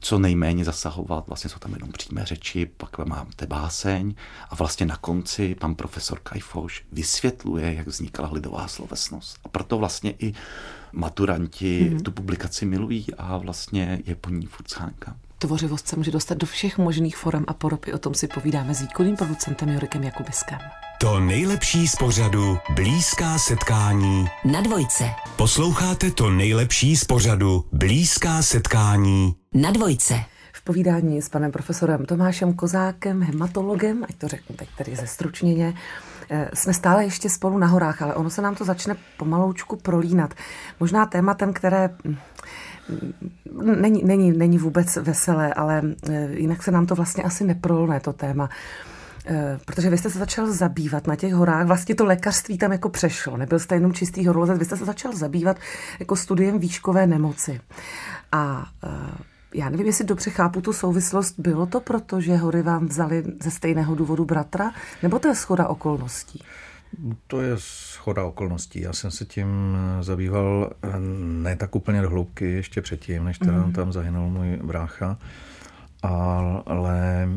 co 0.00 0.18
nejméně 0.18 0.64
zasahovat. 0.64 1.26
Vlastně 1.26 1.50
jsou 1.50 1.58
tam 1.58 1.72
jenom 1.72 1.92
přímé 1.92 2.24
řeči, 2.26 2.66
pak 2.66 2.98
máte 2.98 3.46
báseň 3.46 4.14
a 4.50 4.54
vlastně 4.54 4.86
na 4.86 4.96
konci 4.96 5.54
pan 5.54 5.74
profesor 5.74 6.18
Kajfoš 6.22 6.84
vysvětluje, 6.92 7.74
jak 7.74 7.86
vznikala 7.86 8.30
lidová 8.32 8.68
slovesnost. 8.68 9.38
A 9.44 9.48
proto 9.48 9.78
vlastně 9.78 10.14
i 10.18 10.34
maturanti 10.92 11.80
Mhm. 11.84 11.94
mm. 11.94 12.00
tu 12.00 12.12
publikaci 12.12 12.66
milují 12.66 13.06
a 13.18 13.36
vlastně 13.36 14.00
je 14.04 14.14
po 14.14 14.30
ní 14.30 14.46
furt. 14.46 14.70
Tvořivost 15.42 15.88
se 15.88 15.96
může 15.96 16.10
dostat 16.10 16.38
do 16.38 16.46
všech 16.46 16.78
možných 16.78 17.16
forem 17.16 17.44
a 17.48 17.54
poropy. 17.54 17.92
O 17.92 17.98
tom 17.98 18.14
si 18.14 18.28
povídáme 18.28 18.74
s 18.74 18.80
výkonným 18.80 19.16
producentem 19.16 19.68
Jorikem 19.68 20.02
Jakubiskem. 20.02 20.58
To 21.00 21.20
nejlepší 21.20 21.88
z 21.88 21.96
pořadu 21.96 22.58
Blízká 22.74 23.38
setkání. 23.38 24.26
Na 24.44 24.60
dvojce. 24.60 25.04
Posloucháte 25.36 26.10
to 26.10 26.30
nejlepší 26.30 26.96
z 26.96 27.04
pořadu 27.04 27.64
Blízká 27.72 28.42
setkání. 28.42 29.34
Na 29.54 29.70
dvojce. 29.70 30.14
V 30.52 30.64
povídání 30.64 31.22
s 31.22 31.28
panem 31.28 31.52
profesorem 31.52 32.06
Tomášem 32.06 32.54
Kozákem, 32.54 33.22
hematologem, 33.22 34.04
ať 34.08 34.16
to 34.16 34.28
řeknu 34.28 34.56
teď 34.56 34.68
tedy 34.78 34.96
zestručněně, 34.96 35.74
eh, 36.30 36.50
jsme 36.54 36.74
stále 36.74 37.04
ještě 37.04 37.30
spolu 37.30 37.58
na 37.58 37.66
horách, 37.66 38.02
ale 38.02 38.14
ono 38.14 38.30
se 38.30 38.42
nám 38.42 38.54
to 38.54 38.64
začne 38.64 38.96
pomaloučku 39.16 39.76
prolínat. 39.76 40.34
Možná 40.80 41.06
tématem, 41.06 41.52
které 41.52 41.90
mm, 42.04 42.16
není, 43.80 44.04
není, 44.04 44.32
není 44.32 44.58
vůbec 44.58 44.96
veselé, 44.96 45.54
ale 45.54 45.82
eh, 46.10 46.28
jinak 46.32 46.62
se 46.62 46.70
nám 46.70 46.86
to 46.86 46.94
vlastně 46.94 47.22
asi 47.22 47.44
neprolne, 47.44 48.00
to 48.00 48.12
téma. 48.12 48.50
Eh, 49.26 49.58
Protože 49.64 49.90
vy 49.90 49.98
jste 49.98 50.10
se 50.10 50.18
začal 50.18 50.52
zabývat 50.52 51.06
na 51.06 51.16
těch 51.16 51.34
horách, 51.34 51.66
vlastně 51.66 51.94
to 51.94 52.04
lékařství 52.04 52.58
tam 52.58 52.72
jako 52.72 52.88
přešlo, 52.88 53.36
nebyl 53.36 53.58
jste 53.58 53.74
jenom 53.74 53.92
čistý 53.92 54.26
horolezec, 54.26 54.58
vy 54.58 54.64
jste 54.64 54.76
se 54.76 54.84
začal 54.84 55.16
zabývat 55.16 55.56
jako 56.00 56.16
studiem 56.16 56.58
výškové 56.58 57.06
nemoci. 57.06 57.60
A 58.32 58.66
eh, 58.84 58.88
Já 59.54 59.68
nevím, 59.68 59.86
jestli 59.86 60.04
dobře 60.04 60.30
chápu 60.30 60.60
tu 60.60 60.72
souvislost. 60.72 61.34
Bylo 61.38 61.66
to 61.66 61.80
proto, 61.80 62.20
že 62.20 62.36
hory 62.36 62.62
vám 62.62 62.86
vzali 62.86 63.24
ze 63.42 63.50
stejného 63.50 63.94
důvodu 63.94 64.24
bratra, 64.24 64.72
nebo 65.02 65.18
to 65.18 65.28
je 65.28 65.34
schoda 65.34 65.68
okolností? 65.68 66.42
To 67.26 67.40
je 67.40 67.52
schoda 67.56 68.24
okolností. 68.24 68.80
Já 68.80 68.92
jsem 68.92 69.10
se 69.10 69.24
tím 69.24 69.76
zabýval 70.00 70.70
eh, 70.82 70.88
ne 71.42 71.56
tak 71.56 71.74
úplně 71.74 72.02
do 72.02 72.10
hloubky 72.10 72.50
ještě 72.52 72.82
předtím, 72.82 73.24
než 73.24 73.38
teda 73.38 73.52
mm. 73.52 73.72
tam 73.72 73.92
zahynul 73.92 74.28
můj 74.30 74.56
brácha. 74.56 75.18
Ale 76.66 77.28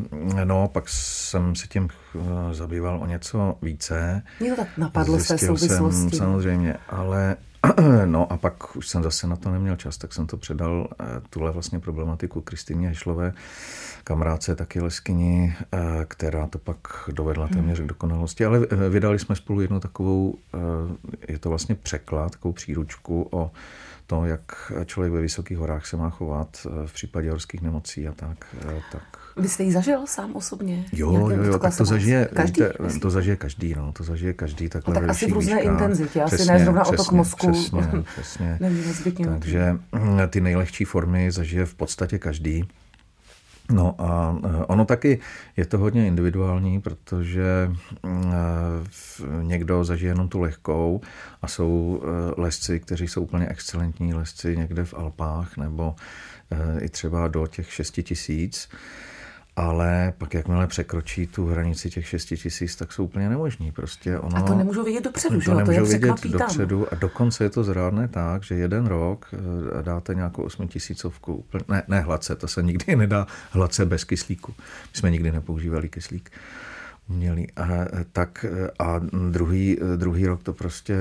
no, 0.43 0.67
pak 0.67 0.89
jsem 0.89 1.55
se 1.55 1.67
tím 1.67 1.87
eh, 2.15 2.53
zabýval 2.53 2.99
o 3.01 3.05
něco 3.05 3.57
více. 3.61 4.23
To 4.39 4.55
tak 4.55 4.77
napadlo 4.77 5.19
z 5.19 5.27
té 5.27 5.37
souvislosti. 5.37 6.09
Jsem, 6.09 6.11
samozřejmě, 6.11 6.75
ale 6.89 7.35
no 8.05 8.31
a 8.31 8.37
pak 8.37 8.75
už 8.75 8.87
jsem 8.87 9.03
zase 9.03 9.27
na 9.27 9.35
to 9.35 9.51
neměl 9.51 9.75
čas, 9.75 9.97
tak 9.97 10.13
jsem 10.13 10.27
to 10.27 10.37
předal 10.37 10.87
eh, 10.99 11.05
tuhle 11.29 11.51
vlastně 11.51 11.79
problematiku 11.79 12.41
Kristýně 12.41 12.87
Hešlové, 12.87 13.33
kamarádce 14.03 14.55
taky 14.55 14.81
leskyni, 14.81 15.55
eh, 15.73 16.05
která 16.05 16.47
to 16.47 16.59
pak 16.59 16.87
dovedla 17.11 17.47
téměř 17.47 17.79
k 17.79 17.85
dokonalosti. 17.85 18.45
Ale 18.45 18.59
vydali 18.89 19.19
jsme 19.19 19.35
spolu 19.35 19.61
jednu 19.61 19.79
takovou, 19.79 20.37
je 21.27 21.39
to 21.39 21.49
vlastně 21.49 21.75
překlad, 21.75 22.31
takovou 22.31 22.53
příručku 22.53 23.27
o 23.31 23.51
to, 24.07 24.25
jak 24.25 24.71
člověk 24.85 25.13
ve 25.13 25.21
vysokých 25.21 25.57
horách 25.57 25.85
se 25.85 25.97
má 25.97 26.09
chovat 26.09 26.67
eh, 26.67 26.87
v 26.87 26.93
případě 26.93 27.29
horských 27.29 27.61
nemocí 27.61 28.07
a 28.07 28.11
tak. 28.11 28.55
Eh, 28.61 28.81
tak. 28.91 29.22
Vy 29.37 29.49
jste 29.49 29.63
ji 29.63 29.71
zažil 29.71 29.99
sám 30.05 30.35
osobně? 30.35 30.85
Jo, 30.91 31.11
jo, 31.13 31.29
jo, 31.29 31.59
tak 31.59 31.77
to 31.77 31.85
zažije 31.85 32.29
každý. 32.33 32.61
Víte, 32.61 32.99
to 32.99 33.09
zažije 33.09 33.35
každý, 33.35 33.73
no, 33.77 33.91
to 33.91 34.03
zažije 34.03 34.33
každý 34.33 34.69
takhle 34.69 34.93
no, 34.93 35.01
tak 35.01 35.09
asi 35.09 35.31
v 35.31 35.33
různé 35.33 35.55
výškách. 35.55 35.73
intenzitě, 35.73 36.21
asi 36.21 36.35
přesně, 36.35 36.53
ne 36.53 36.63
zrovna 36.63 36.85
otok 36.85 37.11
mozku. 37.11 37.51
Přesně, 37.51 38.03
přesně. 38.13 38.59
Takže 39.25 39.77
hm, 39.95 40.19
ty 40.29 40.41
nejlehčí 40.41 40.85
formy 40.85 41.31
zažije 41.31 41.65
v 41.65 41.75
podstatě 41.75 42.19
každý. 42.19 42.67
No 43.71 43.95
a 44.01 44.39
eh, 44.45 44.65
ono 44.65 44.85
taky 44.85 45.19
je 45.57 45.65
to 45.65 45.77
hodně 45.77 46.07
individuální, 46.07 46.81
protože 46.81 47.71
hm, 48.05 48.33
někdo 49.41 49.83
zažije 49.83 50.09
jenom 50.09 50.29
tu 50.29 50.39
lehkou 50.39 51.01
a 51.41 51.47
jsou 51.47 52.01
eh, 52.03 52.41
lesci, 52.41 52.79
kteří 52.79 53.07
jsou 53.07 53.21
úplně 53.21 53.47
excelentní 53.47 54.13
lesci 54.13 54.57
někde 54.57 54.85
v 54.85 54.93
Alpách 54.93 55.57
nebo 55.57 55.95
eh, 56.51 56.79
i 56.79 56.89
třeba 56.89 57.27
do 57.27 57.47
těch 57.47 57.73
6 57.73 57.91
tisíc 58.03 58.69
ale 59.55 60.13
pak 60.17 60.33
jakmile 60.33 60.67
překročí 60.67 61.27
tu 61.27 61.47
hranici 61.47 61.89
těch 61.89 62.07
6 62.07 62.25
tisíc, 62.25 62.75
tak 62.75 62.93
jsou 62.93 63.03
úplně 63.03 63.29
nemožní. 63.29 63.71
Prostě 63.71 64.19
ono, 64.19 64.37
a 64.37 64.41
to 64.41 64.55
nemůžou 64.55 64.83
vidět 64.83 65.03
dopředu, 65.03 65.39
že? 65.39 65.45
To 65.45 65.57
nemůžou 65.57 65.85
vidět 65.85 66.23
dopředu 66.23 66.93
a 66.93 66.95
dokonce 66.95 67.43
je 67.43 67.49
to 67.49 67.63
zrádné 67.63 68.07
tak, 68.07 68.43
že 68.43 68.55
jeden 68.55 68.85
rok 68.85 69.25
eh, 69.33 69.83
dáte 69.83 70.15
nějakou 70.15 70.43
8 70.43 70.67
tisícovku, 70.67 71.45
ne, 71.67 71.83
ne 71.87 71.99
hladce, 71.99 72.35
to 72.35 72.47
se 72.47 72.63
nikdy 72.63 72.95
nedá 72.95 73.27
hladce 73.51 73.85
bez 73.85 74.03
kyslíku. 74.03 74.53
My 74.59 74.97
jsme 74.97 75.11
nikdy 75.11 75.31
nepoužívali 75.31 75.89
kyslík 75.89 76.31
umělý. 77.09 77.47
A, 77.51 77.67
tak, 78.11 78.45
a 78.79 78.99
druhý, 79.31 79.77
druhý 79.95 80.25
rok 80.25 80.43
to 80.43 80.53
prostě 80.53 80.97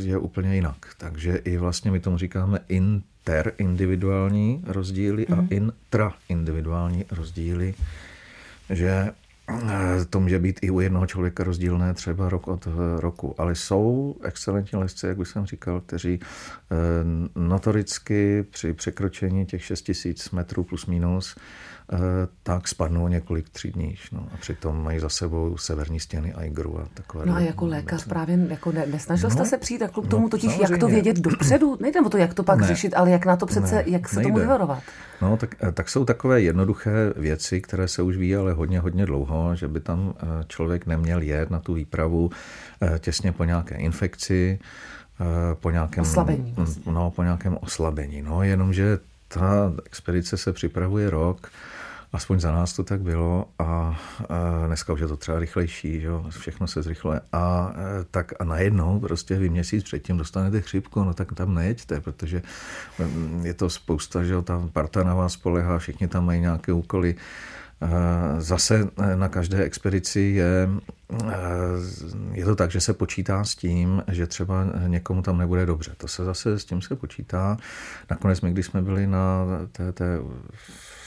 je 0.00 0.18
úplně 0.18 0.54
jinak. 0.54 0.76
Takže 0.98 1.36
i 1.36 1.56
vlastně 1.56 1.90
my 1.90 2.00
tomu 2.00 2.18
říkáme 2.18 2.58
interindividuální 3.24 4.62
rozdíly 4.66 5.26
mm-hmm. 5.26 5.32
a 5.32 5.40
mhm. 5.40 5.48
intraindividuální 5.50 7.04
rozdíly, 7.10 7.74
že 8.70 9.10
eh, 9.48 10.04
to 10.10 10.20
může 10.20 10.38
být 10.38 10.58
i 10.62 10.70
u 10.70 10.80
jednoho 10.80 11.06
člověka 11.06 11.44
rozdílné 11.44 11.94
třeba 11.94 12.28
rok 12.28 12.48
od 12.48 12.68
roku, 12.98 13.34
ale 13.38 13.54
jsou 13.54 14.16
excelentní 14.22 14.78
lesci, 14.78 15.06
jak 15.06 15.18
už 15.18 15.28
jsem 15.28 15.46
říkal, 15.46 15.80
kteří 15.80 16.20
eh, 16.20 16.26
notoricky 17.40 18.44
při 18.50 18.72
překročení 18.72 19.46
těch 19.46 19.64
6000 19.64 20.30
metrů 20.30 20.64
plus 20.64 20.86
minus 20.86 21.36
Eh, 21.36 21.73
tak 22.42 22.68
spadnou 22.68 23.08
několik 23.08 23.48
třídní. 23.48 23.96
No, 24.12 24.28
a 24.34 24.36
přitom 24.36 24.84
mají 24.84 25.00
za 25.00 25.08
sebou 25.08 25.56
severní 25.56 26.00
stěny 26.00 26.34
Aigru 26.34 26.80
a 26.80 26.88
takové. 26.94 27.26
No 27.26 27.34
a 27.34 27.40
jako 27.40 27.66
lékař 27.66 28.04
právě 28.04 28.46
jako 28.50 28.72
ne, 28.72 28.86
nesnažil 28.86 29.28
no, 29.28 29.34
jste 29.34 29.44
se 29.44 29.58
přijít 29.58 29.82
k 29.82 30.08
tomu 30.08 30.22
no, 30.22 30.28
totiž, 30.28 30.50
samozřejmě. 30.50 30.74
jak 30.74 30.80
to 30.80 30.88
vědět 30.88 31.16
dopředu? 31.20 31.76
Nejde 31.80 32.00
o 32.00 32.08
to, 32.08 32.16
jak 32.16 32.34
to 32.34 32.42
pak 32.42 32.58
ne, 32.58 32.66
řešit, 32.66 32.94
ale 32.94 33.10
jak 33.10 33.26
na 33.26 33.36
to 33.36 33.46
přece, 33.46 33.74
ne, 33.74 33.84
jak 33.86 34.08
se 34.08 34.16
nejde. 34.16 34.28
tomu 34.28 34.38
vyvarovat? 34.38 34.82
No, 35.22 35.36
tak, 35.36 35.54
eh, 35.62 35.72
tak 35.72 35.88
jsou 35.88 36.04
takové 36.04 36.40
jednoduché 36.40 37.12
věci, 37.16 37.60
které 37.60 37.88
se 37.88 38.02
už 38.02 38.16
ví 38.16 38.36
ale 38.36 38.52
hodně, 38.52 38.80
hodně 38.80 39.06
dlouho, 39.06 39.56
že 39.56 39.68
by 39.68 39.80
tam 39.80 40.14
eh, 40.16 40.44
člověk 40.46 40.86
neměl 40.86 41.22
jet 41.22 41.50
na 41.50 41.60
tu 41.60 41.74
výpravu 41.74 42.30
těsně 42.98 43.32
po 43.32 43.44
nějaké 43.44 43.74
infekci, 43.74 44.58
po 45.54 45.70
nějakém 45.70 46.02
oslabení. 46.02 46.52
Vlastně. 46.56 46.92
No, 46.92 47.10
po 47.10 47.22
nějakém 47.22 47.58
oslabení. 47.60 48.22
No, 48.22 48.42
jenomže 48.42 48.98
ta 49.34 49.72
expedice 49.86 50.36
se 50.36 50.52
připravuje 50.52 51.10
rok, 51.10 51.50
Aspoň 52.14 52.40
za 52.40 52.52
nás 52.52 52.72
to 52.72 52.84
tak 52.84 53.00
bylo 53.00 53.48
a, 53.58 54.00
dneska 54.66 54.92
už 54.92 55.00
je 55.00 55.08
to 55.08 55.16
třeba 55.16 55.38
rychlejší, 55.38 56.00
že 56.00 56.06
jo? 56.06 56.26
všechno 56.30 56.66
se 56.66 56.82
zrychluje. 56.82 57.20
A 57.32 57.74
tak 58.10 58.32
a 58.38 58.44
najednou 58.44 59.00
prostě 59.00 59.38
vy 59.38 59.48
měsíc 59.48 59.84
předtím 59.84 60.16
dostanete 60.16 60.60
chřipku, 60.60 61.04
no 61.04 61.14
tak 61.14 61.32
tam 61.32 61.54
nejeďte, 61.54 62.00
protože 62.00 62.42
mm, 62.98 63.46
je 63.46 63.54
to 63.54 63.70
spousta, 63.70 64.24
že 64.24 64.32
jo, 64.32 64.42
ta 64.42 64.68
parta 64.72 65.02
na 65.02 65.14
vás 65.14 65.32
spolehá, 65.32 65.78
všichni 65.78 66.08
tam 66.08 66.26
mají 66.26 66.40
nějaké 66.40 66.72
úkoly. 66.72 67.14
Zase 68.38 68.88
na 69.14 69.28
každé 69.28 69.62
expedici 69.62 70.20
je, 70.20 70.68
je 72.32 72.44
to 72.44 72.56
tak, 72.56 72.70
že 72.70 72.80
se 72.80 72.94
počítá 72.94 73.44
s 73.44 73.54
tím, 73.54 74.02
že 74.08 74.26
třeba 74.26 74.66
někomu 74.86 75.22
tam 75.22 75.38
nebude 75.38 75.66
dobře. 75.66 75.92
To 75.96 76.08
se 76.08 76.24
zase 76.24 76.58
s 76.58 76.64
tím 76.64 76.82
se 76.82 76.96
počítá. 76.96 77.56
Nakonec 78.10 78.40
my, 78.40 78.50
když 78.50 78.66
jsme 78.66 78.82
byli 78.82 79.06
na 79.06 79.46
té, 79.72 79.92
té 79.92 80.18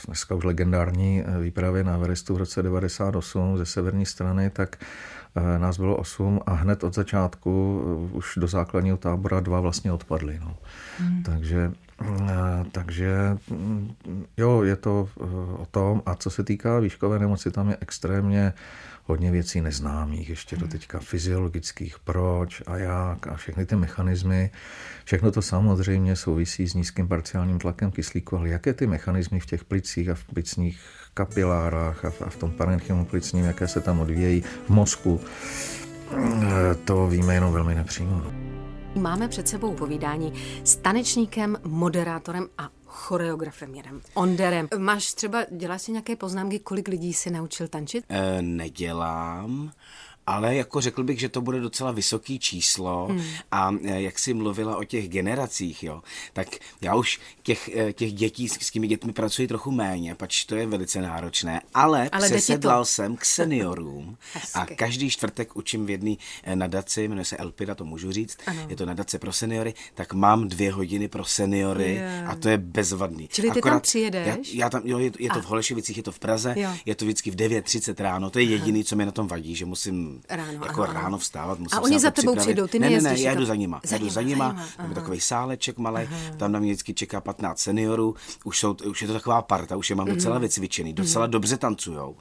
dneska 0.07 0.35
už 0.35 0.43
legendární 0.43 1.23
eh, 1.25 1.39
výpravě 1.39 1.83
na 1.83 1.95
Everestu 1.95 2.33
v 2.33 2.37
roce 2.37 2.63
98 2.63 3.57
ze 3.57 3.65
severní 3.65 4.05
strany, 4.05 4.49
tak 4.49 4.75
eh, 5.35 5.59
nás 5.59 5.77
bylo 5.77 5.97
osm 5.97 6.39
a 6.45 6.53
hned 6.53 6.83
od 6.83 6.95
začátku 6.95 7.81
eh, 8.11 8.15
už 8.15 8.33
do 8.37 8.47
základního 8.47 8.97
tábora 8.97 9.39
dva 9.39 9.59
vlastně 9.59 9.91
odpadly. 9.91 10.39
No. 10.39 10.57
Hmm. 10.99 11.23
Takže 11.23 11.71
takže 12.71 13.37
mm, 13.49 13.95
jo, 14.37 14.63
je 14.63 14.75
to 14.75 15.09
o 15.57 15.65
tom. 15.71 16.01
A 16.05 16.15
co 16.15 16.29
se 16.29 16.43
týká 16.43 16.79
výškové 16.79 17.19
nemoci, 17.19 17.51
tam 17.51 17.69
je 17.69 17.77
extrémně 17.81 18.53
hodně 19.07 19.31
věcí 19.31 19.61
neznámých, 19.61 20.29
ještě 20.29 20.55
do 20.55 20.61
hmm. 20.61 20.71
teďka 20.71 20.99
fyziologických, 20.99 21.99
proč 21.99 22.61
a 22.67 22.77
jak 22.77 23.27
a 23.27 23.35
všechny 23.35 23.65
ty 23.65 23.75
mechanismy. 23.75 24.51
Všechno 25.05 25.31
to 25.31 25.41
samozřejmě 25.41 26.15
souvisí 26.15 26.67
s 26.67 26.73
nízkým 26.73 27.07
parciálním 27.07 27.59
tlakem 27.59 27.91
kyslíku, 27.91 28.37
ale 28.37 28.49
jaké 28.49 28.73
ty 28.73 28.87
mechanismy 28.87 29.39
v 29.39 29.45
těch 29.45 29.63
plicích 29.63 30.09
a 30.09 30.15
v 30.15 30.23
plicních 30.23 30.79
kapilárách 31.13 32.05
a 32.05 32.09
v, 32.09 32.21
a 32.21 32.29
v 32.29 32.35
tom 32.35 32.51
parenchymu 32.51 33.05
plicním, 33.05 33.45
jaké 33.45 33.67
se 33.67 33.81
tam 33.81 33.99
odvíjejí 33.99 34.41
v 34.41 34.69
mozku, 34.69 35.21
to 36.85 37.07
víme 37.07 37.33
jenom 37.33 37.53
velmi 37.53 37.75
nepřímo. 37.75 38.56
Máme 38.95 39.27
před 39.27 39.47
sebou 39.47 39.73
povídání 39.73 40.33
s 40.63 40.75
tanečníkem, 40.75 41.57
moderátorem 41.63 42.47
a 42.57 42.69
choreografem 42.85 43.75
Jirem 43.75 44.01
Onderem. 44.13 44.67
Máš 44.77 45.13
třeba, 45.13 45.45
děláš 45.51 45.81
si 45.81 45.91
nějaké 45.91 46.15
poznámky, 46.15 46.59
kolik 46.59 46.87
lidí 46.87 47.13
si 47.13 47.31
naučil 47.31 47.67
tančit? 47.67 48.05
E, 48.09 48.41
nedělám 48.41 49.71
ale 50.27 50.55
jako 50.55 50.81
řekl 50.81 51.03
bych, 51.03 51.19
že 51.19 51.29
to 51.29 51.41
bude 51.41 51.59
docela 51.59 51.91
vysoký 51.91 52.39
číslo 52.39 53.07
hmm. 53.07 53.23
a 53.51 53.71
e, 53.83 54.01
jak 54.01 54.19
jsi 54.19 54.33
mluvila 54.33 54.77
o 54.77 54.83
těch 54.83 55.09
generacích, 55.09 55.83
jo, 55.83 56.01
tak 56.33 56.47
já 56.81 56.95
už 56.95 57.19
těch, 57.43 57.69
e, 57.75 57.93
těch 57.93 58.13
dětí, 58.13 58.49
s 58.49 58.71
těmi 58.71 58.87
dětmi 58.87 59.13
pracuji 59.13 59.47
trochu 59.47 59.71
méně, 59.71 60.15
pač 60.15 60.45
to 60.45 60.55
je 60.55 60.67
velice 60.67 61.01
náročné, 61.01 61.61
ale, 61.73 62.09
ale 62.11 62.29
přesedlal 62.29 62.85
jsem 62.85 63.15
k 63.15 63.25
seniorům 63.25 64.17
a 64.53 64.65
každý 64.65 65.09
čtvrtek 65.09 65.55
učím 65.55 65.85
v 65.85 65.89
jedné 65.89 66.15
e, 66.43 66.55
nadaci, 66.55 67.07
jmenuje 67.07 67.25
se 67.25 67.37
Elpida, 67.37 67.75
to 67.75 67.85
můžu 67.85 68.11
říct, 68.11 68.37
ano. 68.45 68.65
je 68.69 68.75
to 68.75 68.85
nadace 68.85 69.19
pro 69.19 69.33
seniory, 69.33 69.73
tak 69.93 70.13
mám 70.13 70.47
dvě 70.47 70.71
hodiny 70.71 71.07
pro 71.07 71.25
seniory 71.25 71.93
yeah. 71.93 72.29
a 72.29 72.35
to 72.35 72.49
je 72.49 72.57
bezvadný. 72.57 73.27
Čili 73.27 73.51
ty 73.51 73.59
Akorát, 73.59 73.73
tam 73.73 73.81
přijedeš? 73.81 74.27
Já, 74.27 74.65
já 74.65 74.69
tam, 74.69 74.81
jo, 74.85 74.99
je, 74.99 75.11
je 75.19 75.29
to 75.29 75.39
a. 75.39 75.41
v 75.41 75.45
Holešovicích, 75.45 75.97
je 75.97 76.03
to 76.03 76.11
v 76.11 76.19
Praze, 76.19 76.55
jo. 76.57 76.69
je 76.85 76.95
to 76.95 77.05
vždycky 77.05 77.31
v 77.31 77.35
9.30 77.35 78.03
ráno, 78.03 78.29
to 78.29 78.39
je 78.39 78.45
jediný, 78.45 78.83
co 78.83 78.95
mi 78.95 79.05
na 79.05 79.11
tom 79.11 79.27
vadí, 79.27 79.55
že 79.55 79.65
musím 79.65 80.16
ráno, 80.29 80.65
jako 80.65 80.83
ano, 80.83 80.93
ráno 80.93 81.17
vstávat. 81.17 81.59
Musím 81.59 81.77
a 81.77 81.81
oni 81.81 81.99
za 81.99 82.11
tebou 82.11 82.35
přijdou, 82.35 82.67
ty 82.67 82.79
ne, 82.79 82.89
ne, 82.89 83.01
ne, 83.01 83.19
já 83.19 83.35
jdu 83.35 83.45
za 83.45 83.55
nima. 83.55 83.81
Za 83.83 83.95
já 83.95 84.01
jdu 84.01 84.09
za 84.09 84.21
nima, 84.21 84.65
mám 84.79 84.93
takový 84.93 85.21
sáleček 85.21 85.77
malý, 85.77 86.09
tam 86.37 86.51
na 86.51 86.59
mě 86.59 86.71
vždycky 86.71 86.93
čeká 86.93 87.21
15 87.21 87.59
seniorů, 87.59 88.15
už, 88.43 88.59
jsou, 88.59 88.75
už 88.89 89.01
je 89.01 89.07
to 89.07 89.13
taková 89.13 89.41
parta, 89.41 89.75
už 89.75 89.89
je 89.89 89.95
mám 89.95 90.07
docela 90.07 90.35
mhm. 90.35 90.41
vycvičený, 90.41 90.93
docela 90.93 91.25
mhm. 91.25 91.31
dobře 91.31 91.57
tancujou 91.57 92.15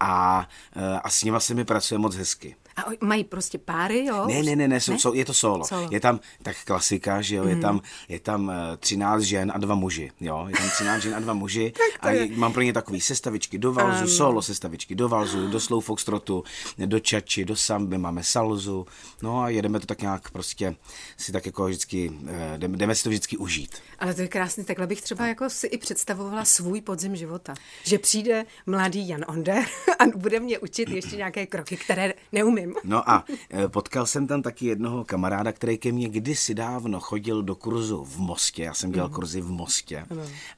a, 0.00 0.48
eh, 0.76 1.00
a 1.04 1.10
s 1.10 1.24
nima 1.24 1.40
se 1.40 1.54
mi 1.54 1.64
pracuje 1.64 1.98
moc 1.98 2.14
hezky. 2.16 2.56
A 2.76 2.84
mají 3.00 3.24
prostě 3.24 3.58
páry, 3.58 4.04
jo? 4.04 4.26
Ne, 4.26 4.42
ne, 4.42 4.56
ne, 4.56 4.68
ne, 4.68 4.80
jsou, 4.80 4.92
ne? 4.92 4.98
Jsou, 4.98 5.14
je 5.14 5.24
to 5.24 5.34
solo. 5.34 5.64
Solo. 5.64 5.88
Je 5.90 6.00
tam 6.00 6.20
tak 6.42 6.56
klasika, 6.64 7.22
že 7.22 7.36
jo, 7.36 7.44
mm. 7.44 7.48
je 7.48 7.56
tam, 7.56 7.80
je 8.08 8.20
tam 8.20 8.50
eh, 8.50 8.76
13 8.76 9.22
žen 9.22 9.52
a 9.54 9.58
dva 9.58 9.74
muži, 9.74 10.10
jo, 10.20 10.44
je 10.48 10.56
tam 10.56 10.70
13 10.70 11.02
žen 11.02 11.14
a 11.14 11.20
dva 11.20 11.34
muži 11.34 11.72
a 12.00 12.10
je, 12.10 12.28
mám 12.36 12.52
pro 12.52 12.62
ně 12.62 12.72
takový 12.72 13.00
sestavičky 13.00 13.58
do 13.58 13.72
valzu, 13.72 14.04
um. 14.04 14.10
solo 14.10 14.42
sestavičky 14.42 14.94
do 14.94 15.08
valzu, 15.08 15.48
do 15.48 15.60
slow 15.60 15.84
foxtrotu, 15.84 16.44
do 16.78 17.00
čači, 17.00 17.44
do 17.44 17.56
samby, 17.56 17.98
máme 17.98 18.24
salzu, 18.24 18.86
no 19.22 19.40
a 19.40 19.48
jedeme 19.48 19.80
to 19.80 19.86
tak 19.86 20.02
nějak 20.02 20.30
prostě 20.30 20.74
si 21.16 21.32
tak 21.32 21.46
jako 21.46 21.64
vždycky, 21.64 22.12
eh, 22.28 22.58
jdeme, 22.58 22.76
jdeme 22.76 22.94
si 22.94 23.02
to 23.02 23.08
vždycky 23.08 23.36
užít. 23.36 23.76
Ale 23.98 24.14
to 24.14 24.20
je 24.20 24.28
krásný, 24.28 24.64
takhle 24.64 24.86
bych 24.86 25.02
třeba 25.02 25.26
jako 25.26 25.50
si 25.50 25.66
i 25.66 25.78
představovala 25.78 26.44
svůj 26.44 26.80
podzim 26.80 27.16
života. 27.16 27.54
Že 27.84 27.98
přijde 27.98 28.44
mladý 28.66 29.08
Jan 29.08 29.24
Onder 29.28 29.64
a 29.98 30.04
bude 30.16 30.40
mě 30.40 30.58
učit 30.58 30.88
ještě 30.88 31.16
nějaké 31.16 31.46
kroky, 31.46 31.76
které 31.76 32.14
neumím. 32.32 32.65
No 32.84 33.10
a 33.10 33.24
eh, 33.50 33.68
potkal 33.68 34.06
jsem 34.06 34.26
tam 34.26 34.42
taky 34.42 34.66
jednoho 34.66 35.04
kamaráda, 35.04 35.52
který 35.52 35.78
ke 35.78 35.92
mně 35.92 36.08
kdysi 36.08 36.54
dávno 36.54 37.00
chodil 37.00 37.42
do 37.42 37.54
kurzu 37.54 38.04
v 38.04 38.18
Mostě. 38.18 38.62
Já 38.62 38.74
jsem 38.74 38.92
dělal 38.92 39.08
kurzy 39.08 39.40
v 39.40 39.50
Mostě. 39.50 40.06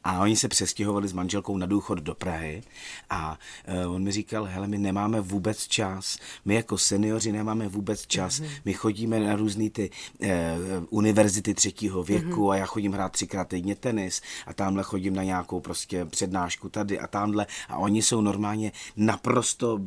A 0.05 0.21
oni 0.21 0.37
se 0.37 0.49
přestěhovali 0.49 1.09
s 1.09 1.13
manželkou 1.13 1.57
na 1.57 1.67
důchod 1.67 1.99
do 1.99 2.15
Prahy. 2.15 2.63
A 3.11 3.39
eh, 3.65 3.87
on 3.87 4.03
mi 4.03 4.13
říkal, 4.13 4.45
hele, 4.45 4.67
my 4.67 4.79
nemáme 4.79 5.21
vůbec 5.21 5.67
čas. 5.67 6.19
My 6.45 6.55
jako 6.55 6.79
seniori 6.79 7.33
nemáme 7.33 7.69
vůbec 7.69 8.07
čas. 8.07 8.43
My 8.65 8.73
chodíme 8.73 9.21
na 9.21 9.37
různé 9.37 9.71
ty 9.71 9.91
eh, 10.21 10.57
univerzity 10.91 11.55
třetího 11.55 12.03
věku 12.03 12.51
a 12.51 12.57
já 12.57 12.67
chodím 12.67 12.93
hrát 12.93 13.13
třikrát 13.13 13.49
týdně 13.49 13.75
tenis 13.75 14.23
a 14.47 14.55
tamhle 14.55 14.83
chodím 14.83 15.15
na 15.15 15.23
nějakou 15.23 15.61
prostě 15.61 16.05
přednášku 16.05 16.69
tady 16.69 16.99
a 16.99 17.07
tamhle 17.07 17.47
a 17.69 17.77
oni 17.77 18.03
jsou 18.03 18.21
normálně 18.21 18.73
naprosto 18.97 19.79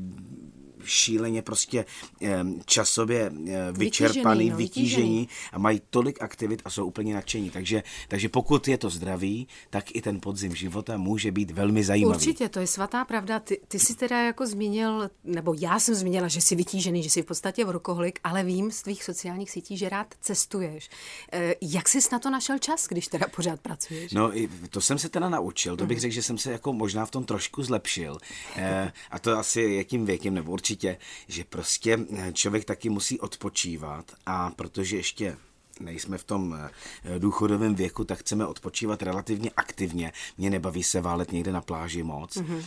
šíleně 0.85 1.41
prostě 1.41 1.85
časově 2.65 3.31
vyčerpaný, 3.71 4.49
no, 4.49 4.57
vytížení 4.57 4.91
vytížený. 5.01 5.29
a 5.53 5.59
mají 5.59 5.81
tolik 5.89 6.21
aktivit 6.21 6.61
a 6.65 6.69
jsou 6.69 6.85
úplně 6.85 7.13
nadšení. 7.13 7.49
Takže, 7.49 7.83
takže 8.07 8.29
pokud 8.29 8.67
je 8.67 8.77
to 8.77 8.89
zdravý, 8.89 9.47
tak 9.69 9.95
i 9.95 10.01
ten 10.01 10.19
podzim 10.21 10.55
života 10.55 10.97
může 10.97 11.31
být 11.31 11.51
velmi 11.51 11.83
zajímavý. 11.83 12.15
Určitě, 12.15 12.49
to 12.49 12.59
je 12.59 12.67
svatá 12.67 13.05
pravda. 13.05 13.39
Ty, 13.39 13.61
ty 13.67 13.79
jsi 13.79 13.95
teda 13.95 14.21
jako 14.21 14.47
zmínil, 14.47 15.09
nebo 15.23 15.53
já 15.59 15.79
jsem 15.79 15.95
zmínila, 15.95 16.27
že 16.27 16.41
jsi 16.41 16.55
vytížený, 16.55 17.03
že 17.03 17.09
jsi 17.09 17.21
v 17.21 17.25
podstatě 17.25 17.65
workoholik, 17.65 18.19
ale 18.23 18.43
vím 18.43 18.71
z 18.71 18.81
tvých 18.81 19.03
sociálních 19.03 19.51
sítí, 19.51 19.77
že 19.77 19.89
rád 19.89 20.07
cestuješ. 20.21 20.89
Eh, 21.31 21.53
Jak 21.61 21.89
jsi 21.89 21.99
na 22.11 22.19
to 22.19 22.29
našel 22.29 22.57
čas, 22.59 22.87
když 22.87 23.07
teda 23.07 23.25
pořád 23.35 23.59
pracuješ? 23.59 24.11
No, 24.11 24.31
to 24.69 24.81
jsem 24.81 24.97
se 24.99 25.09
teda 25.09 25.29
naučil. 25.29 25.77
To 25.77 25.85
bych 25.85 25.99
řekl, 25.99 26.13
že 26.13 26.23
jsem 26.23 26.37
se 26.37 26.51
jako 26.51 26.73
možná 26.73 27.05
v 27.05 27.11
tom 27.11 27.23
trošku 27.25 27.63
zlepšil. 27.63 28.17
Eh, 28.55 28.91
a 29.11 29.19
to 29.19 29.37
asi 29.37 29.61
jakým 29.61 30.05
věkem, 30.05 30.33
nebo 30.33 30.51
určitě, 30.51 30.70
že 31.27 31.43
prostě 31.43 31.99
eh, 32.17 32.33
člověk 32.33 32.65
taky 32.65 32.89
musí 32.89 33.19
odpočívat 33.19 34.11
a 34.25 34.49
protože 34.49 34.97
ještě 34.97 35.37
nejsme 35.79 36.17
v 36.17 36.23
tom 36.23 36.55
eh, 36.55 37.19
důchodovém 37.19 37.75
věku, 37.75 38.03
tak 38.03 38.19
chceme 38.19 38.45
odpočívat 38.45 39.03
relativně 39.03 39.51
aktivně. 39.57 40.11
Mě 40.37 40.49
nebaví 40.49 40.83
se 40.83 41.01
válet 41.01 41.31
někde 41.31 41.51
na 41.51 41.61
pláži 41.61 42.03
moc. 42.03 42.37
Mm-hmm. 42.37 42.63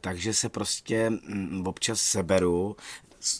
Takže 0.00 0.34
se 0.34 0.48
prostě 0.48 1.10
mm, 1.10 1.66
občas 1.66 2.00
seberu, 2.00 2.76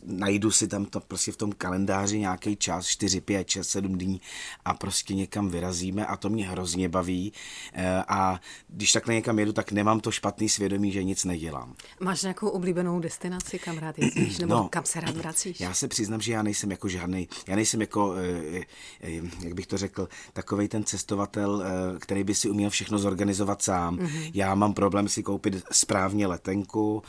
najdu 0.06 0.50
si 0.50 0.68
tam 0.68 0.84
to 0.84 1.00
prostě 1.00 1.32
v 1.32 1.36
tom 1.36 1.52
kalendáři 1.52 2.18
nějaký 2.18 2.56
čas, 2.56 2.86
4, 2.86 3.20
5, 3.20 3.48
6, 3.48 3.68
7 3.68 3.98
dní 3.98 4.20
a 4.64 4.74
prostě 4.74 5.14
někam 5.14 5.48
vyrazíme 5.48 6.06
a 6.06 6.16
to 6.16 6.28
mě 6.28 6.48
hrozně 6.48 6.88
baví 6.88 7.32
Eh, 7.72 8.04
a 8.08 8.40
když 8.68 8.92
takhle 8.92 9.14
někam 9.14 9.38
jedu, 9.38 9.52
tak 9.52 9.72
nemám 9.72 10.00
to 10.00 10.10
špatný 10.10 10.48
svědomí, 10.48 10.92
že 10.92 11.02
nic 11.02 11.24
nedělám. 11.24 11.74
Máš 12.00 12.22
nějakou 12.22 12.48
oblíbenou 12.48 13.00
destinaci, 13.00 13.58
kam 13.58 13.78
rád 13.78 13.98
jezdíš, 13.98 14.38
nebo 14.38 14.54
No, 14.54 14.68
kam 14.68 14.84
se 14.84 15.00
rád 15.00 15.16
vracíš? 15.16 15.60
Já 15.60 15.74
se 15.74 15.88
přiznám, 15.88 16.20
že 16.20 16.32
já 16.32 16.42
nejsem 16.42 16.70
jako 16.70 16.88
žádný, 16.88 17.28
já 17.46 17.56
nejsem 17.56 17.80
jako, 17.80 18.14
eh, 18.14 18.60
eh, 19.00 19.10
jak 19.40 19.54
bych 19.54 19.66
to 19.66 19.78
řekl, 19.78 20.08
takovej 20.32 20.68
ten 20.68 20.84
cestovatel, 20.84 21.64
který 21.98 22.24
by 22.24 22.34
si 22.34 22.50
uměl 22.50 22.70
všechno 22.70 22.98
zorganizovat 22.98 23.62
sám. 23.62 23.96
Mm-hmm. 23.96 24.30
Já 24.34 24.54
mám 24.54 24.74
problém 24.74 25.08
si 25.08 25.22
koupit 25.22 25.64
správně 25.72 26.26
letenku, 26.26 27.02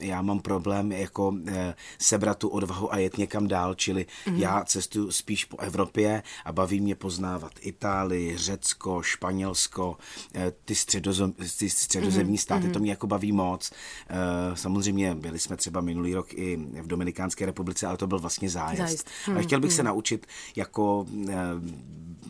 já 0.00 0.22
mám 0.22 0.40
problém 0.40 0.92
jako 0.92 1.34
sebrat 1.98 2.38
tu 2.38 2.48
odvahu 2.48 2.92
a 2.92 2.98
jet 2.98 3.18
někam 3.18 3.48
dál, 3.48 3.74
čili 3.74 4.06
mm-hmm. 4.26 4.38
já 4.38 4.64
cestuju 4.64 5.10
spíš 5.12 5.44
po 5.44 5.60
Evropě 5.60 6.22
a 6.44 6.52
baví 6.52 6.80
mě 6.80 6.94
poznávat 6.94 7.52
Itálii, 7.60 8.36
Řecko, 8.36 9.02
Španělsko, 9.02 9.96
eh, 10.34 10.52
ty, 10.64 10.74
středozem, 10.74 11.32
ty 11.58 11.70
středozemní 11.70 12.38
státy, 12.38 12.68
to 12.68 12.78
mě 12.78 12.90
jako 12.90 13.06
baví 13.06 13.32
moc. 13.32 13.72
Eh, 14.08 14.56
Samozřejmě 14.56 15.14
byli 15.14 15.38
jsme 15.38 15.56
třeba 15.56 15.80
minulý 15.80 16.14
rok 16.14 16.34
i 16.34 16.56
v 16.56 16.86
Dominikánské 16.86 17.46
republice, 17.46 17.86
ale 17.86 17.96
to 17.96 18.06
byl 18.06 18.18
vlastně 18.18 18.50
zájezd. 18.50 18.78
Zájezd. 18.78 19.08
Ale 19.28 19.42
chtěl 19.42 19.60
bych 19.60 19.72
se 19.72 19.82
naučit 19.82 20.26
jako 20.56 21.06
eh, 21.28 21.34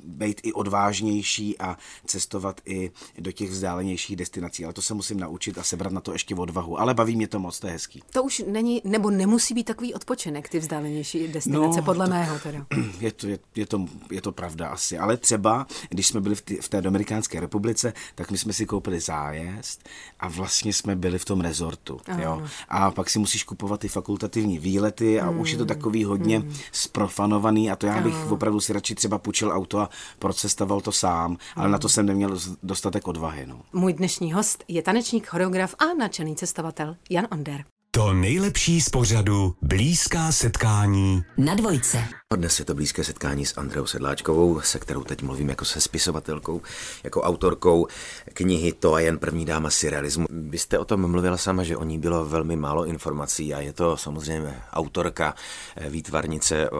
být 0.04 0.40
i 0.42 0.52
odvážnější 0.52 1.58
a 1.58 1.78
cestovat 2.06 2.60
i 2.64 2.90
do 3.18 3.32
těch 3.32 3.50
vzdálenějších 3.50 4.16
destinací. 4.16 4.64
Ale 4.64 4.72
to 4.72 4.82
se 4.82 4.94
musím 4.94 5.20
naučit 5.20 5.58
a 5.58 5.62
sebrat 5.62 5.92
na 5.92 6.00
to 6.00 6.12
ještě 6.12 6.34
odvahu. 6.34 6.80
Ale 6.80 6.94
baví 6.94 7.16
mě 7.16 7.28
to 7.28 7.38
moc, 7.38 7.60
to 7.60 7.66
je 7.66 7.72
hezký. 7.72 8.02
To 8.12 8.22
už 8.22 8.42
není, 8.46 8.82
nebo 8.84 9.10
nemusí 9.26 9.54
být 9.54 9.64
takový 9.64 9.94
odpočinek, 9.94 10.48
ty 10.48 10.58
vzdálenější 10.58 11.28
destinace, 11.28 11.78
No, 11.80 11.84
podle 11.84 12.06
to- 12.06 12.10
mého 12.10 12.38
teda. 12.38 12.66
Je 13.00 13.12
to, 13.12 13.26
je, 13.26 13.38
je, 13.56 13.66
to, 13.66 13.86
je 14.10 14.20
to 14.22 14.32
pravda 14.32 14.68
asi, 14.68 14.98
ale 14.98 15.16
třeba, 15.16 15.66
když 15.88 16.06
jsme 16.06 16.20
byli 16.20 16.34
v, 16.34 16.42
ty, 16.42 16.56
v 16.56 16.68
té 16.68 16.82
Dominikánské 16.82 17.40
republice, 17.40 17.92
tak 18.14 18.30
my 18.30 18.38
jsme 18.38 18.52
si 18.52 18.66
koupili 18.66 19.00
zájezd 19.00 19.88
a 20.20 20.28
vlastně 20.28 20.72
jsme 20.72 20.96
byli 20.96 21.18
v 21.18 21.24
tom 21.24 21.40
rezortu. 21.40 22.00
Jo? 22.18 22.42
A 22.68 22.90
pak 22.90 23.10
si 23.10 23.18
musíš 23.18 23.44
kupovat 23.44 23.80
ty 23.80 23.88
fakultativní 23.88 24.58
výlety 24.58 25.20
a 25.20 25.30
už 25.30 25.50
je 25.50 25.58
to 25.58 25.64
takový 25.64 26.04
hodně 26.04 26.42
sprofanovaný 26.72 27.70
a 27.70 27.76
to 27.76 27.86
já 27.86 28.00
bych 28.00 28.30
opravdu 28.30 28.60
si 28.60 28.72
radši 28.72 28.94
třeba 28.94 29.18
půjčil 29.18 29.50
auto 29.52 29.78
a 29.80 29.90
procestoval 30.18 30.80
to 30.80 30.92
sám, 30.92 31.36
ale 31.56 31.68
na 31.68 31.78
to 31.78 31.88
jsem 31.88 32.06
neměl 32.06 32.38
dostatek 32.62 33.08
odvahy. 33.08 33.46
No. 33.46 33.60
Můj 33.72 33.92
dnešní 33.92 34.32
host 34.32 34.64
je 34.68 34.82
tanečník, 34.82 35.26
choreograf 35.26 35.74
a 35.78 35.94
nadšený 35.98 36.36
cestovatel 36.36 36.96
Jan 37.10 37.26
Onder. 37.30 37.64
To 37.94 38.12
nejlepší 38.12 38.80
z 38.80 38.88
pořadu 38.88 39.56
Blízká 39.62 40.32
setkání 40.32 41.22
Na 41.36 41.54
dvojce. 41.54 42.04
Dnes 42.36 42.58
je 42.58 42.64
to 42.64 42.74
blízké 42.74 43.04
setkání 43.04 43.46
s 43.46 43.56
Andreou 43.56 43.86
Sedláčkovou, 43.86 44.60
se 44.60 44.78
kterou 44.78 45.04
teď 45.04 45.22
mluvím 45.22 45.48
jako 45.48 45.64
se 45.64 45.80
spisovatelkou, 45.80 46.62
jako 47.04 47.22
autorkou 47.22 47.86
knihy 48.32 48.72
To 48.72 48.94
a 48.94 49.00
jen 49.00 49.18
první 49.18 49.44
dáma 49.44 49.70
surrealismu. 49.70 50.26
Vy 50.30 50.58
jste 50.58 50.78
o 50.78 50.84
tom 50.84 51.10
mluvila 51.10 51.36
sama, 51.36 51.62
že 51.62 51.76
o 51.76 51.84
ní 51.84 51.98
bylo 51.98 52.24
velmi 52.24 52.56
málo 52.56 52.84
informací 52.84 53.54
a 53.54 53.60
je 53.60 53.72
to 53.72 53.96
samozřejmě 53.96 54.56
autorka, 54.72 55.34
eh, 55.76 55.90
výtvarnice, 55.90 56.70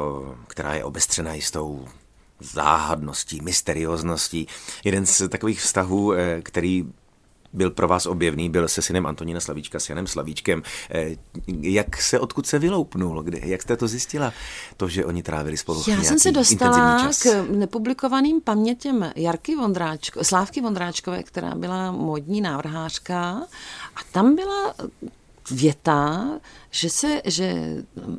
která 0.46 0.74
je 0.74 0.84
obestřená 0.84 1.34
jistou 1.34 1.88
záhadností, 2.40 3.40
mysteriózností. 3.40 4.46
Jeden 4.84 5.06
z 5.06 5.28
takových 5.28 5.60
vztahů, 5.60 6.12
eh, 6.12 6.42
který 6.42 6.84
byl 7.54 7.70
pro 7.70 7.88
vás 7.88 8.06
objevný, 8.06 8.50
byl 8.50 8.68
se 8.68 8.82
synem 8.82 9.06
Antonína 9.06 9.40
Slavíčka, 9.40 9.80
s 9.80 9.88
Janem 9.88 10.06
Slavíčkem. 10.06 10.62
Eh, 10.90 11.16
Jak 11.60 12.02
se, 12.02 12.20
odkud 12.20 12.46
se 12.46 12.58
vyloupnul? 12.58 13.22
Kdy, 13.22 13.42
jak 13.44 13.62
jste 13.62 13.76
to 13.76 13.88
zjistila? 13.88 14.32
To, 14.76 14.88
že 14.88 15.04
oni 15.04 15.22
trávili 15.22 15.56
spolu 15.56 15.84
Já 15.88 16.02
jsem 16.02 16.18
se 16.18 16.32
dostala 16.32 17.10
k 17.22 17.48
nepublikovaným 17.50 18.40
pamětěm 18.40 19.12
Jarky 19.16 19.56
Vondráčko, 19.56 20.24
Slávky 20.24 20.60
Vondráčkové, 20.60 21.22
která 21.22 21.54
byla 21.54 21.92
modní 21.92 22.40
návrhářka 22.40 23.30
a 23.96 24.00
tam 24.12 24.34
byla 24.34 24.74
věta, 25.50 26.26
že, 26.70 26.90
se, 26.90 27.22
že 27.24 27.54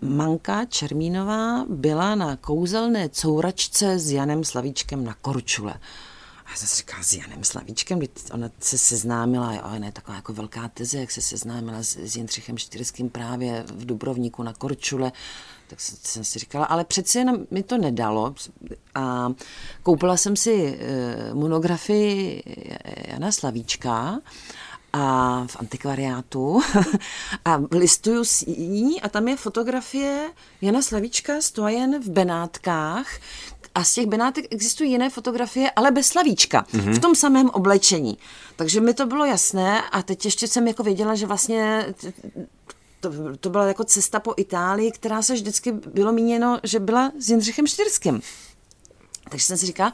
Manka 0.02 0.66
Čermínová 0.66 1.66
byla 1.70 2.16
na 2.16 2.36
kouzelné 2.36 3.10
couračce 3.10 4.00
s 4.00 4.12
Janem 4.12 4.44
Slavíčkem 4.44 5.04
na 5.04 5.14
Korčule. 5.22 5.74
A 6.46 6.50
já 6.50 6.56
jsem 6.56 6.68
si 6.68 6.76
říkala, 6.78 7.04
s 7.04 7.14
Janem 7.14 7.44
Slavíčkem, 7.44 8.00
ona 8.32 8.50
se 8.60 8.78
seznámila, 8.78 9.54
jo, 9.54 9.62
ona 9.76 9.86
je 9.86 9.92
taková 9.92 10.16
jako 10.16 10.34
velká 10.34 10.68
teze, 10.68 10.98
jak 11.00 11.12
se 11.12 11.22
seznámila 11.22 11.84
s, 11.84 11.96
s 11.98 12.16
Jindřichem 12.16 12.58
Štyrským 12.58 13.10
právě 13.10 13.64
v 13.74 13.86
Dubrovníku 13.86 14.44
na 14.44 14.54
Korčule, 14.54 15.12
tak 15.68 15.80
jsem- 15.80 15.98
jsem 16.04 16.24
si 16.24 16.40
říkala, 16.40 16.66
ale 16.66 16.84
přeci 16.86 17.18
jenom 17.18 17.38
mi 17.52 17.64
to 17.64 17.78
nedalo. 17.78 18.36
A 18.96 19.34
koupila 19.84 20.18
jsem 20.18 20.36
si 20.36 20.80
eh, 20.80 21.34
monografii 21.34 22.44
Jana 23.08 23.32
Slavíčka 23.32 24.20
a 24.94 25.44
v 25.48 25.56
antikvariátu 25.60 26.62
a 27.46 27.62
listuju 27.72 28.24
s 28.26 28.46
ní 28.46 29.02
a 29.02 29.10
tam 29.10 29.28
je 29.28 29.38
fotografie 29.38 30.30
Jana 30.62 30.82
Slavíčka 30.82 31.42
stojen 31.42 32.02
v 32.02 32.10
Benátkách 32.10 33.08
a 33.76 33.84
z 33.84 33.94
těch 33.94 34.06
Benátek 34.06 34.46
existují 34.50 34.92
jiné 34.92 35.10
fotografie, 35.10 35.72
ale 35.72 35.92
bez 35.92 36.08
Slavíčka, 36.08 36.66
mm-hmm. 36.74 36.94
v 36.94 37.00
tom 37.00 37.16
samém 37.16 37.50
oblečení. 37.50 38.18
Takže 38.56 38.82
mi 38.82 38.94
to 38.94 39.06
bylo 39.06 39.26
jasné 39.26 39.82
a 39.92 40.02
teď 40.02 40.26
ještě 40.26 40.48
jsem 40.48 40.68
jako 40.68 40.84
věděla, 40.84 41.16
že 41.16 41.26
vlastně 41.26 41.94
to, 43.00 43.12
to 43.40 43.50
byla 43.50 43.68
jako 43.68 43.84
cesta 43.84 44.20
po 44.20 44.34
Itálii, 44.38 44.92
která 44.92 45.22
se 45.22 45.34
vždycky 45.34 45.72
bylo 45.72 46.12
míněno, 46.12 46.60
že 46.64 46.80
byla 46.80 47.12
s 47.20 47.30
Jindřichem 47.30 47.68
Štyrským. 47.68 48.22
Takže 49.30 49.46
jsem 49.46 49.58
si 49.58 49.66
říkala, 49.66 49.94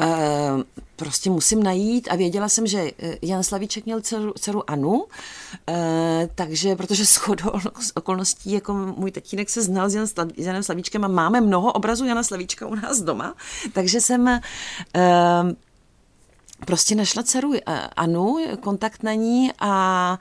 Uh, 0.00 0.62
prostě 0.96 1.30
musím 1.30 1.62
najít. 1.62 2.08
A 2.10 2.16
věděla 2.16 2.48
jsem, 2.48 2.66
že 2.66 2.90
Jan 3.22 3.42
Slavíček 3.42 3.84
měl 3.84 4.00
dceru, 4.00 4.32
dceru 4.38 4.70
Anu, 4.70 4.94
uh, 4.94 5.04
takže 6.34 6.76
protože 6.76 7.04
shodou 7.04 7.50
okolností, 7.94 8.52
jako 8.52 8.74
můj 8.74 9.10
tatínek 9.10 9.50
se 9.50 9.62
znal 9.62 9.90
s, 9.90 9.94
Jan, 9.94 10.06
s 10.06 10.14
Janem 10.36 10.62
Slavíčkem 10.62 11.04
a 11.04 11.08
máme 11.08 11.40
mnoho 11.40 11.72
obrazů 11.72 12.04
Jana 12.04 12.22
Slavíčka 12.22 12.66
u 12.66 12.74
nás 12.74 13.00
doma, 13.00 13.34
takže 13.72 14.00
jsem 14.00 14.26
uh, 14.26 15.52
prostě 16.66 16.94
našla 16.94 17.22
dceru 17.22 17.52
Anu, 17.96 18.36
kontakt 18.60 19.02
na 19.02 19.14
ní 19.14 19.52
a 19.58 20.18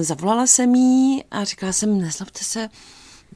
zavolala 0.00 0.46
jsem 0.46 0.74
jí 0.74 1.24
a 1.30 1.44
říkala 1.44 1.72
jsem, 1.72 2.00
nezlobte 2.00 2.44
se, 2.44 2.68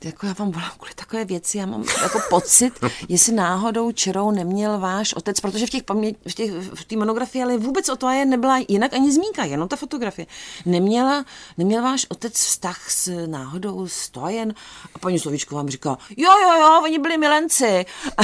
jako 0.05 0.27
já 0.27 0.33
vám 0.33 0.51
volám 0.51 0.71
kvůli 0.79 0.95
takové 0.95 1.25
věci, 1.25 1.59
já 1.59 1.67
mám 1.67 1.85
jako 2.03 2.21
pocit, 2.31 2.73
jestli 3.09 3.33
náhodou 3.33 3.93
čerou 3.93 4.31
neměl 4.31 4.79
váš 4.79 5.15
otec, 5.15 5.41
protože 5.41 5.67
v 5.67 5.71
těch 5.71 5.83
paměť, 5.83 6.17
v, 6.29 6.35
těch, 6.35 6.51
v 6.53 6.85
té 6.85 6.97
monografii, 6.97 7.45
ale 7.45 7.59
vůbec 7.59 7.89
o 7.89 7.97
to 7.97 8.11
je 8.11 8.25
nebyla 8.25 8.59
jinak 8.69 8.95
ani 8.95 9.13
zmínka, 9.13 9.45
jenom 9.45 9.69
ta 9.69 9.77
fotografie. 9.77 10.27
Neměla, 10.67 11.25
neměl 11.59 11.83
váš 11.83 12.07
otec 12.09 12.35
vztah 12.35 12.91
s 12.91 13.27
náhodou 13.27 13.89
s 13.89 14.09
Tojen? 14.09 14.55
A 14.95 14.99
paní 14.99 15.19
Slovíčková 15.19 15.63
mi 15.63 15.71
říká, 15.71 15.99
jo, 16.17 16.31
jo, 16.43 16.53
jo, 16.61 16.81
oni 16.85 16.99
byli 16.99 17.19
milenci. 17.19 17.87
A 18.17 18.23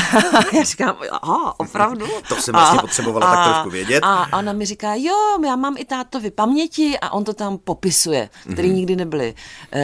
já 0.56 0.62
říkám, 0.62 0.96
aha, 1.22 1.54
opravdu? 1.58 2.06
To 2.28 2.36
jsem 2.36 2.52
vlastně 2.52 2.78
a, 2.78 2.82
potřebovala 2.82 3.26
a, 3.26 3.34
tak 3.34 3.54
trošku 3.54 3.70
vědět. 3.70 4.00
A 4.02 4.38
ona 4.38 4.52
mi 4.52 4.66
říká, 4.66 4.94
jo, 4.94 5.14
já 5.44 5.56
mám 5.56 5.76
i 5.78 5.84
tátovi 5.84 6.30
paměti 6.30 6.98
a 6.98 7.10
on 7.12 7.24
to 7.24 7.32
tam 7.34 7.58
popisuje, 7.58 8.28
který 8.52 8.68
mm-hmm. 8.68 8.74
nikdy 8.74 8.96
nebyly 8.96 9.34
uh, 9.74 9.80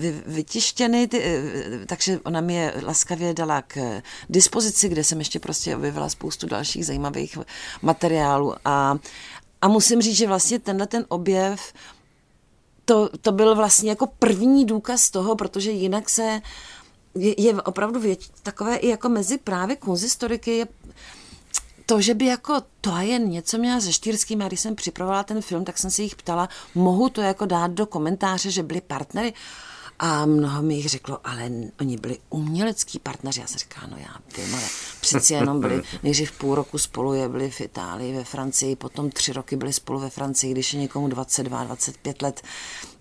vy, 0.00 0.22
vytištěny, 0.26 0.99
ty, 1.08 1.22
eh, 1.24 1.86
takže 1.86 2.20
ona 2.24 2.40
mi 2.40 2.54
je 2.54 2.74
laskavě 2.82 3.34
dala 3.34 3.62
k 3.62 4.02
dispozici, 4.28 4.88
kde 4.88 5.04
jsem 5.04 5.18
ještě 5.18 5.40
prostě 5.40 5.76
objevila 5.76 6.08
spoustu 6.08 6.46
dalších 6.46 6.86
zajímavých 6.86 7.38
materiálů 7.82 8.54
a, 8.64 8.98
a 9.62 9.68
musím 9.68 10.02
říct, 10.02 10.16
že 10.16 10.26
vlastně 10.26 10.58
tenhle 10.58 10.86
ten 10.86 11.04
objev 11.08 11.72
to, 12.84 13.08
to 13.20 13.32
byl 13.32 13.54
vlastně 13.54 13.90
jako 13.90 14.06
první 14.06 14.64
důkaz 14.64 15.10
toho, 15.10 15.36
protože 15.36 15.70
jinak 15.70 16.10
se 16.10 16.40
je, 17.14 17.42
je 17.42 17.62
opravdu 17.62 18.00
věč, 18.00 18.30
takové 18.42 18.76
i 18.76 18.88
jako 18.88 19.08
mezi 19.08 19.38
právě 19.38 19.76
konzistoriky 19.76 20.56
je 20.56 20.66
to, 21.86 22.00
že 22.00 22.14
by 22.14 22.26
jako 22.26 22.62
to 22.80 22.96
jen 22.96 23.28
něco 23.28 23.58
měla 23.58 23.80
se 23.80 23.92
Štýrským, 23.92 24.42
a 24.42 24.46
když 24.46 24.60
jsem 24.60 24.74
připravovala 24.74 25.22
ten 25.22 25.42
film, 25.42 25.64
tak 25.64 25.78
jsem 25.78 25.90
se 25.90 26.02
jich 26.02 26.16
ptala, 26.16 26.48
mohu 26.74 27.08
to 27.08 27.20
jako 27.20 27.46
dát 27.46 27.70
do 27.70 27.86
komentáře, 27.86 28.50
že 28.50 28.62
byli 28.62 28.80
partnery? 28.80 29.32
A 30.02 30.26
mnoho 30.26 30.62
mi 30.62 30.74
jich 30.74 30.88
řeklo, 30.88 31.18
ale 31.24 31.50
oni 31.80 31.96
byli 31.96 32.18
umělecký 32.30 32.98
partneři. 32.98 33.40
Já 33.40 33.46
jsem 33.46 33.58
říkala, 33.58 33.86
no 33.86 33.96
já 33.96 34.14
vím, 34.36 34.54
ale 34.54 34.64
přeci 35.00 35.34
jenom 35.34 35.60
byli 35.60 35.82
nejdřív 36.02 36.32
půl 36.32 36.54
roku 36.54 36.78
spolu, 36.78 37.14
je 37.14 37.28
byli 37.28 37.50
v 37.50 37.60
Itálii, 37.60 38.16
ve 38.16 38.24
Francii, 38.24 38.76
potom 38.76 39.10
tři 39.10 39.32
roky 39.32 39.56
byli 39.56 39.72
spolu 39.72 40.00
ve 40.00 40.10
Francii, 40.10 40.52
když 40.52 40.74
je 40.74 40.80
někomu 40.80 41.08
22, 41.08 41.64
25 41.64 42.22
let, 42.22 42.42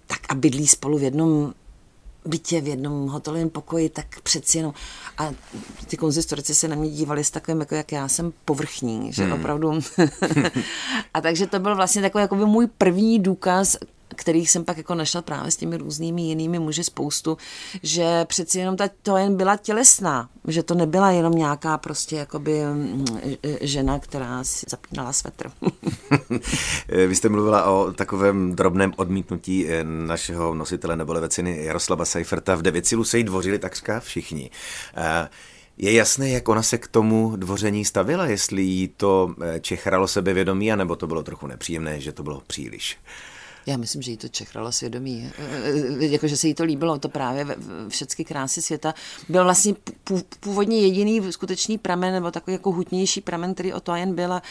tak 0.08 0.20
a 0.30 0.36
bydlí 0.36 0.68
spolu 0.68 0.98
v 0.98 1.04
jednom 1.04 1.54
bytě 2.26 2.62
v 2.62 2.68
jednom 2.68 3.08
hotelovém 3.08 3.50
pokoji, 3.50 3.90
tak 3.90 4.22
přeci 4.22 4.58
jenom. 4.58 4.74
A 5.18 5.34
ty 5.88 5.98
konzistorici 5.98 6.56
se 6.56 6.68
na 6.68 6.76
mě 6.76 6.90
dívali 6.90 7.24
s 7.24 7.32
takovým, 7.32 7.60
jako 7.60 7.76
jak 7.76 7.92
já 7.92 8.08
jsem 8.08 8.34
povrchní, 8.46 9.14
že 9.14 9.24
hmm. 9.24 9.34
opravdu. 9.34 9.72
a 11.14 11.22
takže 11.22 11.48
to 11.48 11.60
byl 11.60 11.76
vlastně 11.76 12.02
takový 12.02 12.22
jako 12.22 12.36
můj 12.36 12.68
první 12.78 13.20
důkaz, 13.20 13.78
kterých 14.20 14.52
jsem 14.52 14.66
pak 14.66 14.78
jako 14.78 14.96
našla 14.96 15.22
právě 15.22 15.52
s 15.52 15.56
těmi 15.56 15.78
různými 15.78 16.22
jinými 16.22 16.60
muži 16.60 16.84
spoustu, 16.84 17.38
že 17.84 18.26
přeci 18.26 18.60
jenom 18.60 18.78
ta 18.78 18.90
to 19.02 19.18
jen 19.18 19.38
byla 19.38 19.58
tělesná, 19.58 20.30
že 20.48 20.64
to 20.64 20.76
nebyla 20.76 21.12
jenom 21.12 21.34
nějaká 21.34 21.78
prostě 21.78 22.16
jakoby 22.16 22.66
mm, 22.66 23.06
žena, 23.62 24.00
která 24.00 24.44
si 24.44 24.66
zapínala 24.70 25.14
svetr. 25.14 25.52
Vy 27.08 27.16
jste 27.16 27.30
mluvila 27.30 27.66
o 27.66 27.94
takovém 27.94 28.56
drobném 28.56 28.94
odmítnutí 28.96 29.68
eh, 29.68 29.84
našeho 29.84 30.54
nositele 30.54 30.96
nebole 30.96 31.30
ceny 31.30 31.64
Jaroslava 31.64 32.06
Seiferta. 32.06 32.56
V 32.56 32.62
Devicilu 32.62 33.04
se 33.04 33.18
jí 33.18 33.24
dvořili 33.24 33.60
takřka 33.60 34.00
všichni. 34.00 34.50
Je 35.78 35.94
jasné, 35.94 36.30
jak 36.30 36.50
ona 36.50 36.64
se 36.64 36.78
k 36.78 36.88
tomu 36.88 37.36
dvoření 37.36 37.86
stavila, 37.86 38.26
jestli 38.26 38.62
jí 38.62 38.88
to 38.88 39.36
čechralo 39.62 40.08
sebevědomí, 40.08 40.72
anebo 40.72 40.96
to 40.96 41.08
bylo 41.08 41.24
trochu 41.24 41.48
nepříjemné, 41.48 42.02
že 42.02 42.12
to 42.12 42.24
bylo 42.24 42.42
příliš. 42.48 42.98
Já 43.70 43.78
myslím, 43.78 44.02
že 44.02 44.12
jí 44.12 44.18
to 44.18 44.28
čechralo 44.28 44.72
svědomí. 44.72 45.32
E, 45.38 45.44
e, 46.02 46.06
jakože 46.06 46.38
se 46.38 46.48
jí 46.48 46.54
to 46.54 46.64
líbilo, 46.64 47.00
to 47.00 47.10
právě 47.10 47.46
všechny 47.88 48.26
krásy 48.26 48.62
světa. 48.62 48.94
Byl 49.30 49.44
vlastně 49.44 49.76
původně 50.40 50.80
jediný 50.80 51.32
skutečný 51.32 51.78
pramen, 51.78 52.14
nebo 52.14 52.32
takový 52.32 52.54
jako 52.54 52.72
hutnější 52.72 53.22
pramen, 53.22 53.54
který 53.54 53.74
o 53.74 53.80
to 53.80 53.96
jen 53.96 54.16
byl. 54.16 54.42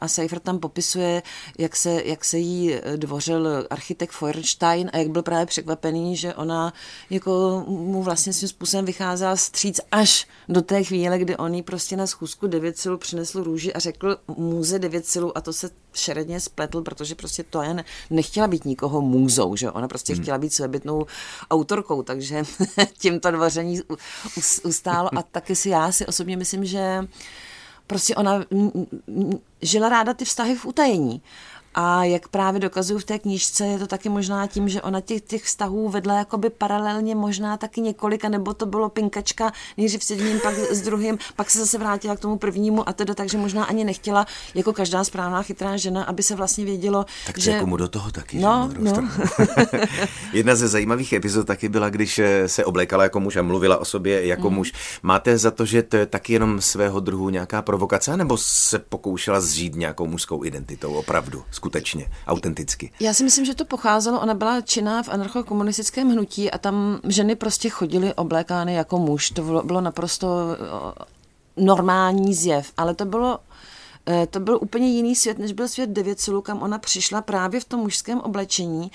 A 0.00 0.08
Seifer 0.08 0.40
tam 0.40 0.58
popisuje, 0.58 1.22
jak 1.58 1.76
se, 1.76 2.02
jak 2.04 2.24
se 2.24 2.38
jí 2.38 2.74
dvořil 2.96 3.66
architekt 3.70 4.12
Feuerstein 4.12 4.90
a 4.92 4.98
jak 4.98 5.08
byl 5.08 5.22
právě 5.22 5.46
překvapený, 5.46 6.16
že 6.16 6.34
ona 6.34 6.72
jako 7.10 7.64
mu 7.68 8.02
vlastně 8.02 8.32
svým 8.32 8.48
způsobem 8.48 8.84
vycházela 8.84 9.36
stříc 9.36 9.80
až 9.92 10.28
do 10.48 10.62
té 10.62 10.84
chvíle, 10.84 11.18
kdy 11.18 11.36
on 11.36 11.54
jí 11.54 11.62
prostě 11.62 11.96
na 11.96 12.06
schůzku 12.06 12.46
devět 12.46 12.78
silů 12.78 12.98
přinesl 12.98 13.42
růži 13.42 13.72
a 13.72 13.78
řekl 13.78 14.16
můze 14.36 14.78
devět 14.78 15.06
silů 15.06 15.38
a 15.38 15.40
to 15.40 15.52
se 15.52 15.70
šeredně 15.92 16.40
spletl, 16.40 16.82
protože 16.82 17.14
prostě 17.14 17.42
to 17.42 17.62
jen 17.62 17.84
nechtěla 18.10 18.48
být 18.48 18.64
nikoho 18.64 19.00
můzou, 19.00 19.56
že 19.56 19.70
ona 19.70 19.88
prostě 19.88 20.12
hmm. 20.12 20.22
chtěla 20.22 20.38
být 20.38 20.52
svébytnou 20.52 21.06
autorkou, 21.50 22.02
takže 22.02 22.42
tím 22.98 23.20
to 23.20 23.30
dvoření 23.30 23.80
ustálo 24.64 25.18
a 25.18 25.22
taky 25.22 25.56
si 25.56 25.68
já 25.68 25.92
si 25.92 26.06
osobně 26.06 26.36
myslím, 26.36 26.64
že 26.64 27.04
prostě 27.86 28.14
ona 28.14 28.44
žila 29.62 29.88
ráda 29.88 30.14
ty 30.14 30.24
vztahy 30.24 30.54
v 30.54 30.66
utajení. 30.66 31.22
A 31.74 32.04
jak 32.04 32.28
právě 32.28 32.60
dokazuju 32.60 32.98
v 32.98 33.04
té 33.04 33.18
knížce, 33.18 33.66
je 33.66 33.78
to 33.78 33.86
taky 33.86 34.08
možná 34.08 34.46
tím, 34.46 34.68
že 34.68 34.82
ona 34.82 35.00
těch, 35.00 35.20
těch 35.20 35.44
vztahů 35.44 35.88
vedla 35.88 36.14
jakoby 36.14 36.50
paralelně 36.50 37.14
možná 37.14 37.56
taky 37.56 37.80
několika, 37.80 38.28
nebo 38.28 38.54
to 38.54 38.66
bylo 38.66 38.88
pinkačka 38.88 39.52
nejdřív 39.76 40.04
s 40.04 40.10
jedním, 40.10 40.40
pak 40.40 40.54
s 40.54 40.82
druhým, 40.82 41.18
pak 41.36 41.50
se 41.50 41.58
zase 41.58 41.78
vrátila 41.78 42.16
k 42.16 42.20
tomu 42.20 42.38
prvnímu 42.38 42.88
a 42.88 42.92
teda 42.92 43.14
takže 43.14 43.38
možná 43.38 43.64
ani 43.64 43.84
nechtěla, 43.84 44.26
jako 44.54 44.72
každá 44.72 45.04
správná 45.04 45.42
chytrá 45.42 45.76
žena, 45.76 46.04
aby 46.04 46.22
se 46.22 46.34
vlastně 46.34 46.64
vědělo, 46.64 47.06
tak 47.26 47.38
že... 47.38 47.50
jako 47.50 47.66
mu 47.66 47.76
do 47.76 47.88
toho 47.88 48.10
taky, 48.10 48.38
no? 48.38 48.70
No. 48.78 48.92
Jedna 50.32 50.54
ze 50.54 50.68
zajímavých 50.68 51.12
epizod 51.12 51.46
taky 51.46 51.68
byla, 51.68 51.90
když 51.90 52.18
eh, 52.18 52.48
se 52.48 52.64
oblékala 52.64 53.04
jako 53.04 53.20
muž 53.20 53.36
a 53.36 53.42
mluvila 53.42 53.76
o 53.76 53.84
sobě 53.84 54.26
jako 54.26 54.50
mm. 54.50 54.56
muž. 54.56 54.72
Máte 55.02 55.38
za 55.38 55.50
to, 55.50 55.64
že 55.64 55.82
to 55.82 55.96
je 55.96 56.06
taky 56.06 56.32
jenom 56.32 56.60
svého 56.60 57.00
druhu 57.00 57.30
nějaká 57.30 57.62
provokace, 57.62 58.16
nebo 58.16 58.36
se 58.36 58.78
pokoušela 58.78 59.40
zžít 59.40 59.76
nějakou 59.76 60.06
mužskou 60.06 60.44
identitou 60.44 60.94
opravdu? 60.94 61.44
Skutečně, 61.60 62.06
autenticky. 62.26 62.92
Já 63.00 63.14
si 63.14 63.24
myslím, 63.24 63.44
že 63.44 63.54
to 63.54 63.64
pocházelo, 63.64 64.20
ona 64.20 64.34
byla 64.34 64.60
činná 64.60 65.02
v 65.02 65.08
anarchokomunistickém 65.08 66.10
hnutí 66.10 66.50
a 66.50 66.58
tam 66.58 67.00
ženy 67.04 67.36
prostě 67.36 67.68
chodily 67.68 68.14
oblékány 68.14 68.74
jako 68.74 68.98
muž. 68.98 69.30
To 69.30 69.62
bylo, 69.62 69.80
naprosto 69.80 70.56
normální 71.56 72.34
zjev, 72.34 72.72
ale 72.76 72.94
to 72.94 73.04
bylo 73.04 73.38
eh, 74.06 74.26
to 74.26 74.40
byl 74.40 74.58
úplně 74.62 74.88
jiný 74.88 75.16
svět, 75.16 75.38
než 75.38 75.52
byl 75.52 75.68
svět 75.68 75.90
Devěcilu, 75.90 76.42
kam 76.42 76.62
ona 76.62 76.78
přišla 76.78 77.20
právě 77.20 77.60
v 77.60 77.64
tom 77.64 77.80
mužském 77.80 78.20
oblečení, 78.20 78.90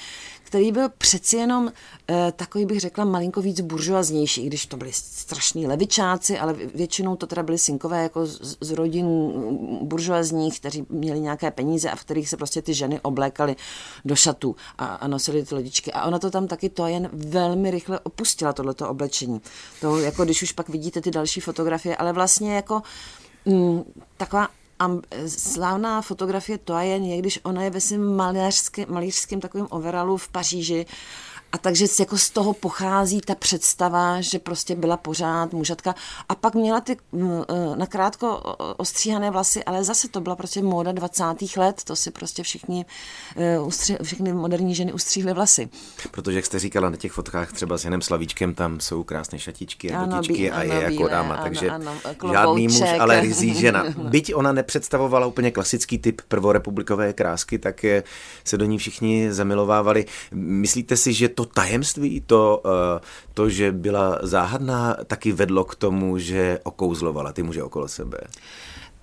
který 0.56 0.72
byl 0.72 0.90
přeci 0.98 1.38
jenom 1.38 1.72
e, 2.10 2.32
takový, 2.32 2.66
bych 2.66 2.80
řekla, 2.80 3.06
malinko 3.06 3.42
víc 3.42 3.62
buržoaznější, 3.62 4.48
když 4.48 4.66
to 4.66 4.78
byli 4.78 4.94
strašní 4.94 5.68
levičáci, 5.68 6.40
ale 6.40 6.54
většinou 6.54 7.16
to 7.16 7.28
teda 7.28 7.44
byli 7.44 7.58
synkové 7.58 8.04
jako 8.04 8.26
z, 8.26 8.58
z 8.62 8.72
rodin 8.72 9.06
buržoazních, 9.82 10.60
kteří 10.60 10.86
měli 10.90 11.20
nějaké 11.20 11.52
peníze 11.52 11.90
a 11.90 11.96
v 11.96 12.02
kterých 12.02 12.30
se 12.30 12.38
prostě 12.38 12.62
ty 12.62 12.74
ženy 12.74 13.00
oblékaly 13.00 13.56
do 14.06 14.16
šatů 14.16 14.56
a, 14.78 14.86
a 14.86 15.08
nosily 15.08 15.46
ty 15.46 15.56
lodičky. 15.56 15.92
A 15.92 16.06
ona 16.06 16.20
to 16.20 16.32
tam 16.32 16.48
taky 16.48 16.70
to 16.70 16.88
jen 16.88 17.10
velmi 17.14 17.72
rychle 17.72 18.00
opustila, 18.00 18.54
tohleto 18.54 18.90
oblečení. 18.90 19.42
To 19.82 20.00
jako 20.00 20.26
když 20.26 20.44
už 20.44 20.52
pak 20.52 20.70
vidíte 20.70 21.02
ty 21.02 21.12
další 21.12 21.42
fotografie, 21.42 21.96
ale 21.96 22.14
vlastně 22.14 22.56
jako 22.56 22.82
mm, 23.46 23.84
taková 24.18 24.48
a 24.80 24.92
slavná 25.28 26.02
fotografie 26.02 26.58
to 26.58 26.78
je, 26.78 27.18
když 27.18 27.40
ona 27.44 27.64
je 27.64 27.70
ve 27.70 27.82
svém 27.82 28.16
malířském, 28.16 28.86
malířském 28.90 29.42
takovém 29.42 29.68
overalu 29.70 30.18
v 30.18 30.28
Paříži 30.28 30.86
a 31.56 31.58
takže 31.58 31.86
jako 32.00 32.18
z 32.18 32.30
toho 32.30 32.54
pochází 32.54 33.22
ta 33.22 33.36
představa, 33.36 34.22
že 34.22 34.40
prostě 34.40 34.76
byla 34.76 34.98
pořád 34.98 35.54
mužatka. 35.54 35.96
A 36.30 36.36
pak 36.36 36.56
měla 36.56 36.82
ty 36.82 36.92
e, 36.92 37.18
nakrátko 37.76 38.28
ostříhané 38.78 39.32
vlasy, 39.32 39.64
ale 39.64 39.84
zase 39.84 40.08
to 40.08 40.22
byla 40.22 40.36
prostě 40.36 40.62
móda 40.62 40.92
20. 40.92 41.24
let, 41.58 41.84
to 41.84 41.96
si 41.96 42.12
prostě 42.12 42.44
všichni, 42.44 42.86
e, 43.38 44.04
všechny 44.04 44.34
moderní 44.34 44.76
ženy 44.76 44.94
ustříhly 44.94 45.34
vlasy. 45.34 45.70
Protože, 46.12 46.38
jak 46.38 46.46
jste 46.46 46.60
říkala 46.60 46.90
na 46.90 46.98
těch 46.98 47.12
fotkách 47.12 47.52
třeba 47.52 47.78
s 47.78 47.84
Janem 47.84 48.02
Slavíčkem, 48.02 48.54
tam 48.54 48.80
jsou 48.80 49.04
krásné 49.04 49.40
šatičky 49.40 49.92
a 49.92 50.00
ano, 50.00 50.16
botičky 50.18 50.52
ano, 50.52 50.60
a 50.60 50.64
je 50.64 50.84
jako 50.84 51.08
dáma, 51.08 51.38
takže 51.38 51.70
ano, 51.70 51.92
ano, 52.04 52.32
žádný 52.34 52.68
muž, 52.68 52.82
ale 53.00 53.22
rizí 53.22 53.54
žena. 53.54 53.86
Byť 53.98 54.36
ona 54.36 54.52
nepředstavovala 54.52 55.28
úplně 55.28 55.52
klasický 55.52 55.98
typ 55.98 56.22
prvorepublikové 56.28 57.14
krásky, 57.14 57.60
tak 57.60 57.84
je, 57.84 58.04
se 58.44 58.58
do 58.58 58.66
ní 58.66 58.78
všichni 58.78 59.34
zamilovávali. 59.34 60.06
Myslíte 60.32 60.98
si, 60.98 61.14
že 61.14 61.30
to 61.30 61.45
tajemství, 61.54 62.22
to, 62.22 62.62
eh, 62.66 63.00
to, 63.34 63.50
že 63.50 63.72
byla 63.72 64.20
záhadná, 64.22 64.98
taky 65.08 65.32
vedlo 65.32 65.64
k 65.64 65.76
tomu, 65.76 66.18
že 66.18 66.60
okouzlovala 66.64 67.34
ty 67.34 67.44
muže 67.44 67.64
okolo 67.64 67.88
sebe? 67.88 68.18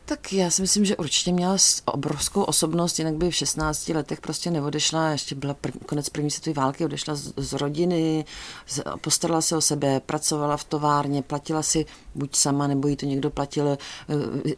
Tak 0.04 0.32
já 0.32 0.50
si 0.50 0.62
myslím, 0.62 0.84
že 0.84 0.96
určitě 0.96 1.32
měla 1.32 1.56
obrovskou 1.84 2.42
osobnost, 2.42 2.98
jinak 2.98 3.14
by 3.14 3.30
v 3.30 3.34
16 3.34 3.88
letech 3.88 4.20
prostě 4.20 4.50
neodešla, 4.50 5.08
ještě 5.08 5.34
byla 5.34 5.54
prv, 5.54 5.74
konec 5.86 6.08
první 6.08 6.30
světové 6.30 6.54
války, 6.54 6.84
odešla 6.84 7.14
z, 7.14 7.32
z 7.36 7.52
rodiny, 7.52 8.24
z, 8.66 8.82
postarala 9.00 9.40
se 9.40 9.56
o 9.56 9.60
sebe, 9.60 10.00
pracovala 10.00 10.56
v 10.56 10.64
továrně, 10.64 11.22
platila 11.22 11.62
si 11.62 11.86
buď 12.14 12.36
sama, 12.36 12.66
nebo 12.66 12.88
jí 12.88 12.96
to 12.96 13.06
někdo 13.06 13.30
platil 13.30 13.68
e, 13.68 13.78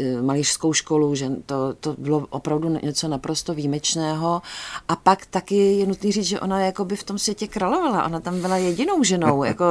e, 0.04 0.22
malířskou 0.22 0.72
školu, 0.72 1.14
že 1.14 1.30
to, 1.46 1.74
to 1.80 1.94
bylo 1.98 2.26
opravdu 2.30 2.68
něco 2.82 3.08
naprosto 3.08 3.54
výjimečného. 3.54 4.42
A 4.88 4.96
pak 4.96 5.26
taky 5.26 5.76
je 5.76 5.86
nutný 5.86 6.12
říct, 6.12 6.26
že 6.26 6.40
ona 6.40 6.60
jako 6.60 6.84
by 6.84 6.96
v 6.96 7.04
tom 7.04 7.18
světě 7.18 7.48
královala, 7.48 8.04
ona 8.04 8.20
tam 8.20 8.40
byla 8.40 8.56
jedinou 8.56 9.02
ženou, 9.02 9.44
jako 9.54 9.64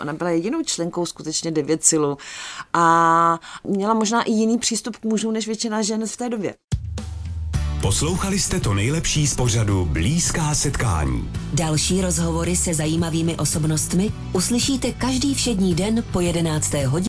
ona 0.00 0.12
byla 0.12 0.30
jedinou 0.30 0.62
členkou 0.62 1.06
skutečně 1.06 1.50
devět 1.50 1.84
silu 1.84 2.18
a 2.72 3.38
měla 3.64 3.94
možná 3.94 4.22
i 4.22 4.32
jiný 4.32 4.58
přístup 4.58 4.96
k 4.96 5.04
mužů 5.08 5.30
než 5.30 5.46
většina 5.46 5.82
žen 5.82 6.06
v 6.06 6.16
té 6.16 6.28
době. 6.28 6.54
Poslouchali 7.82 8.38
jste 8.38 8.60
to 8.60 8.74
nejlepší 8.74 9.26
z 9.26 9.34
pořadu 9.34 9.84
Blízká 9.84 10.54
setkání. 10.54 11.30
Další 11.52 12.00
rozhovory 12.00 12.56
se 12.56 12.74
zajímavými 12.74 13.36
osobnostmi 13.36 14.10
uslyšíte 14.32 14.92
každý 14.92 15.34
všední 15.34 15.74
den 15.74 16.04
po 16.12 16.20
11. 16.20 16.74
hodině 16.74 16.98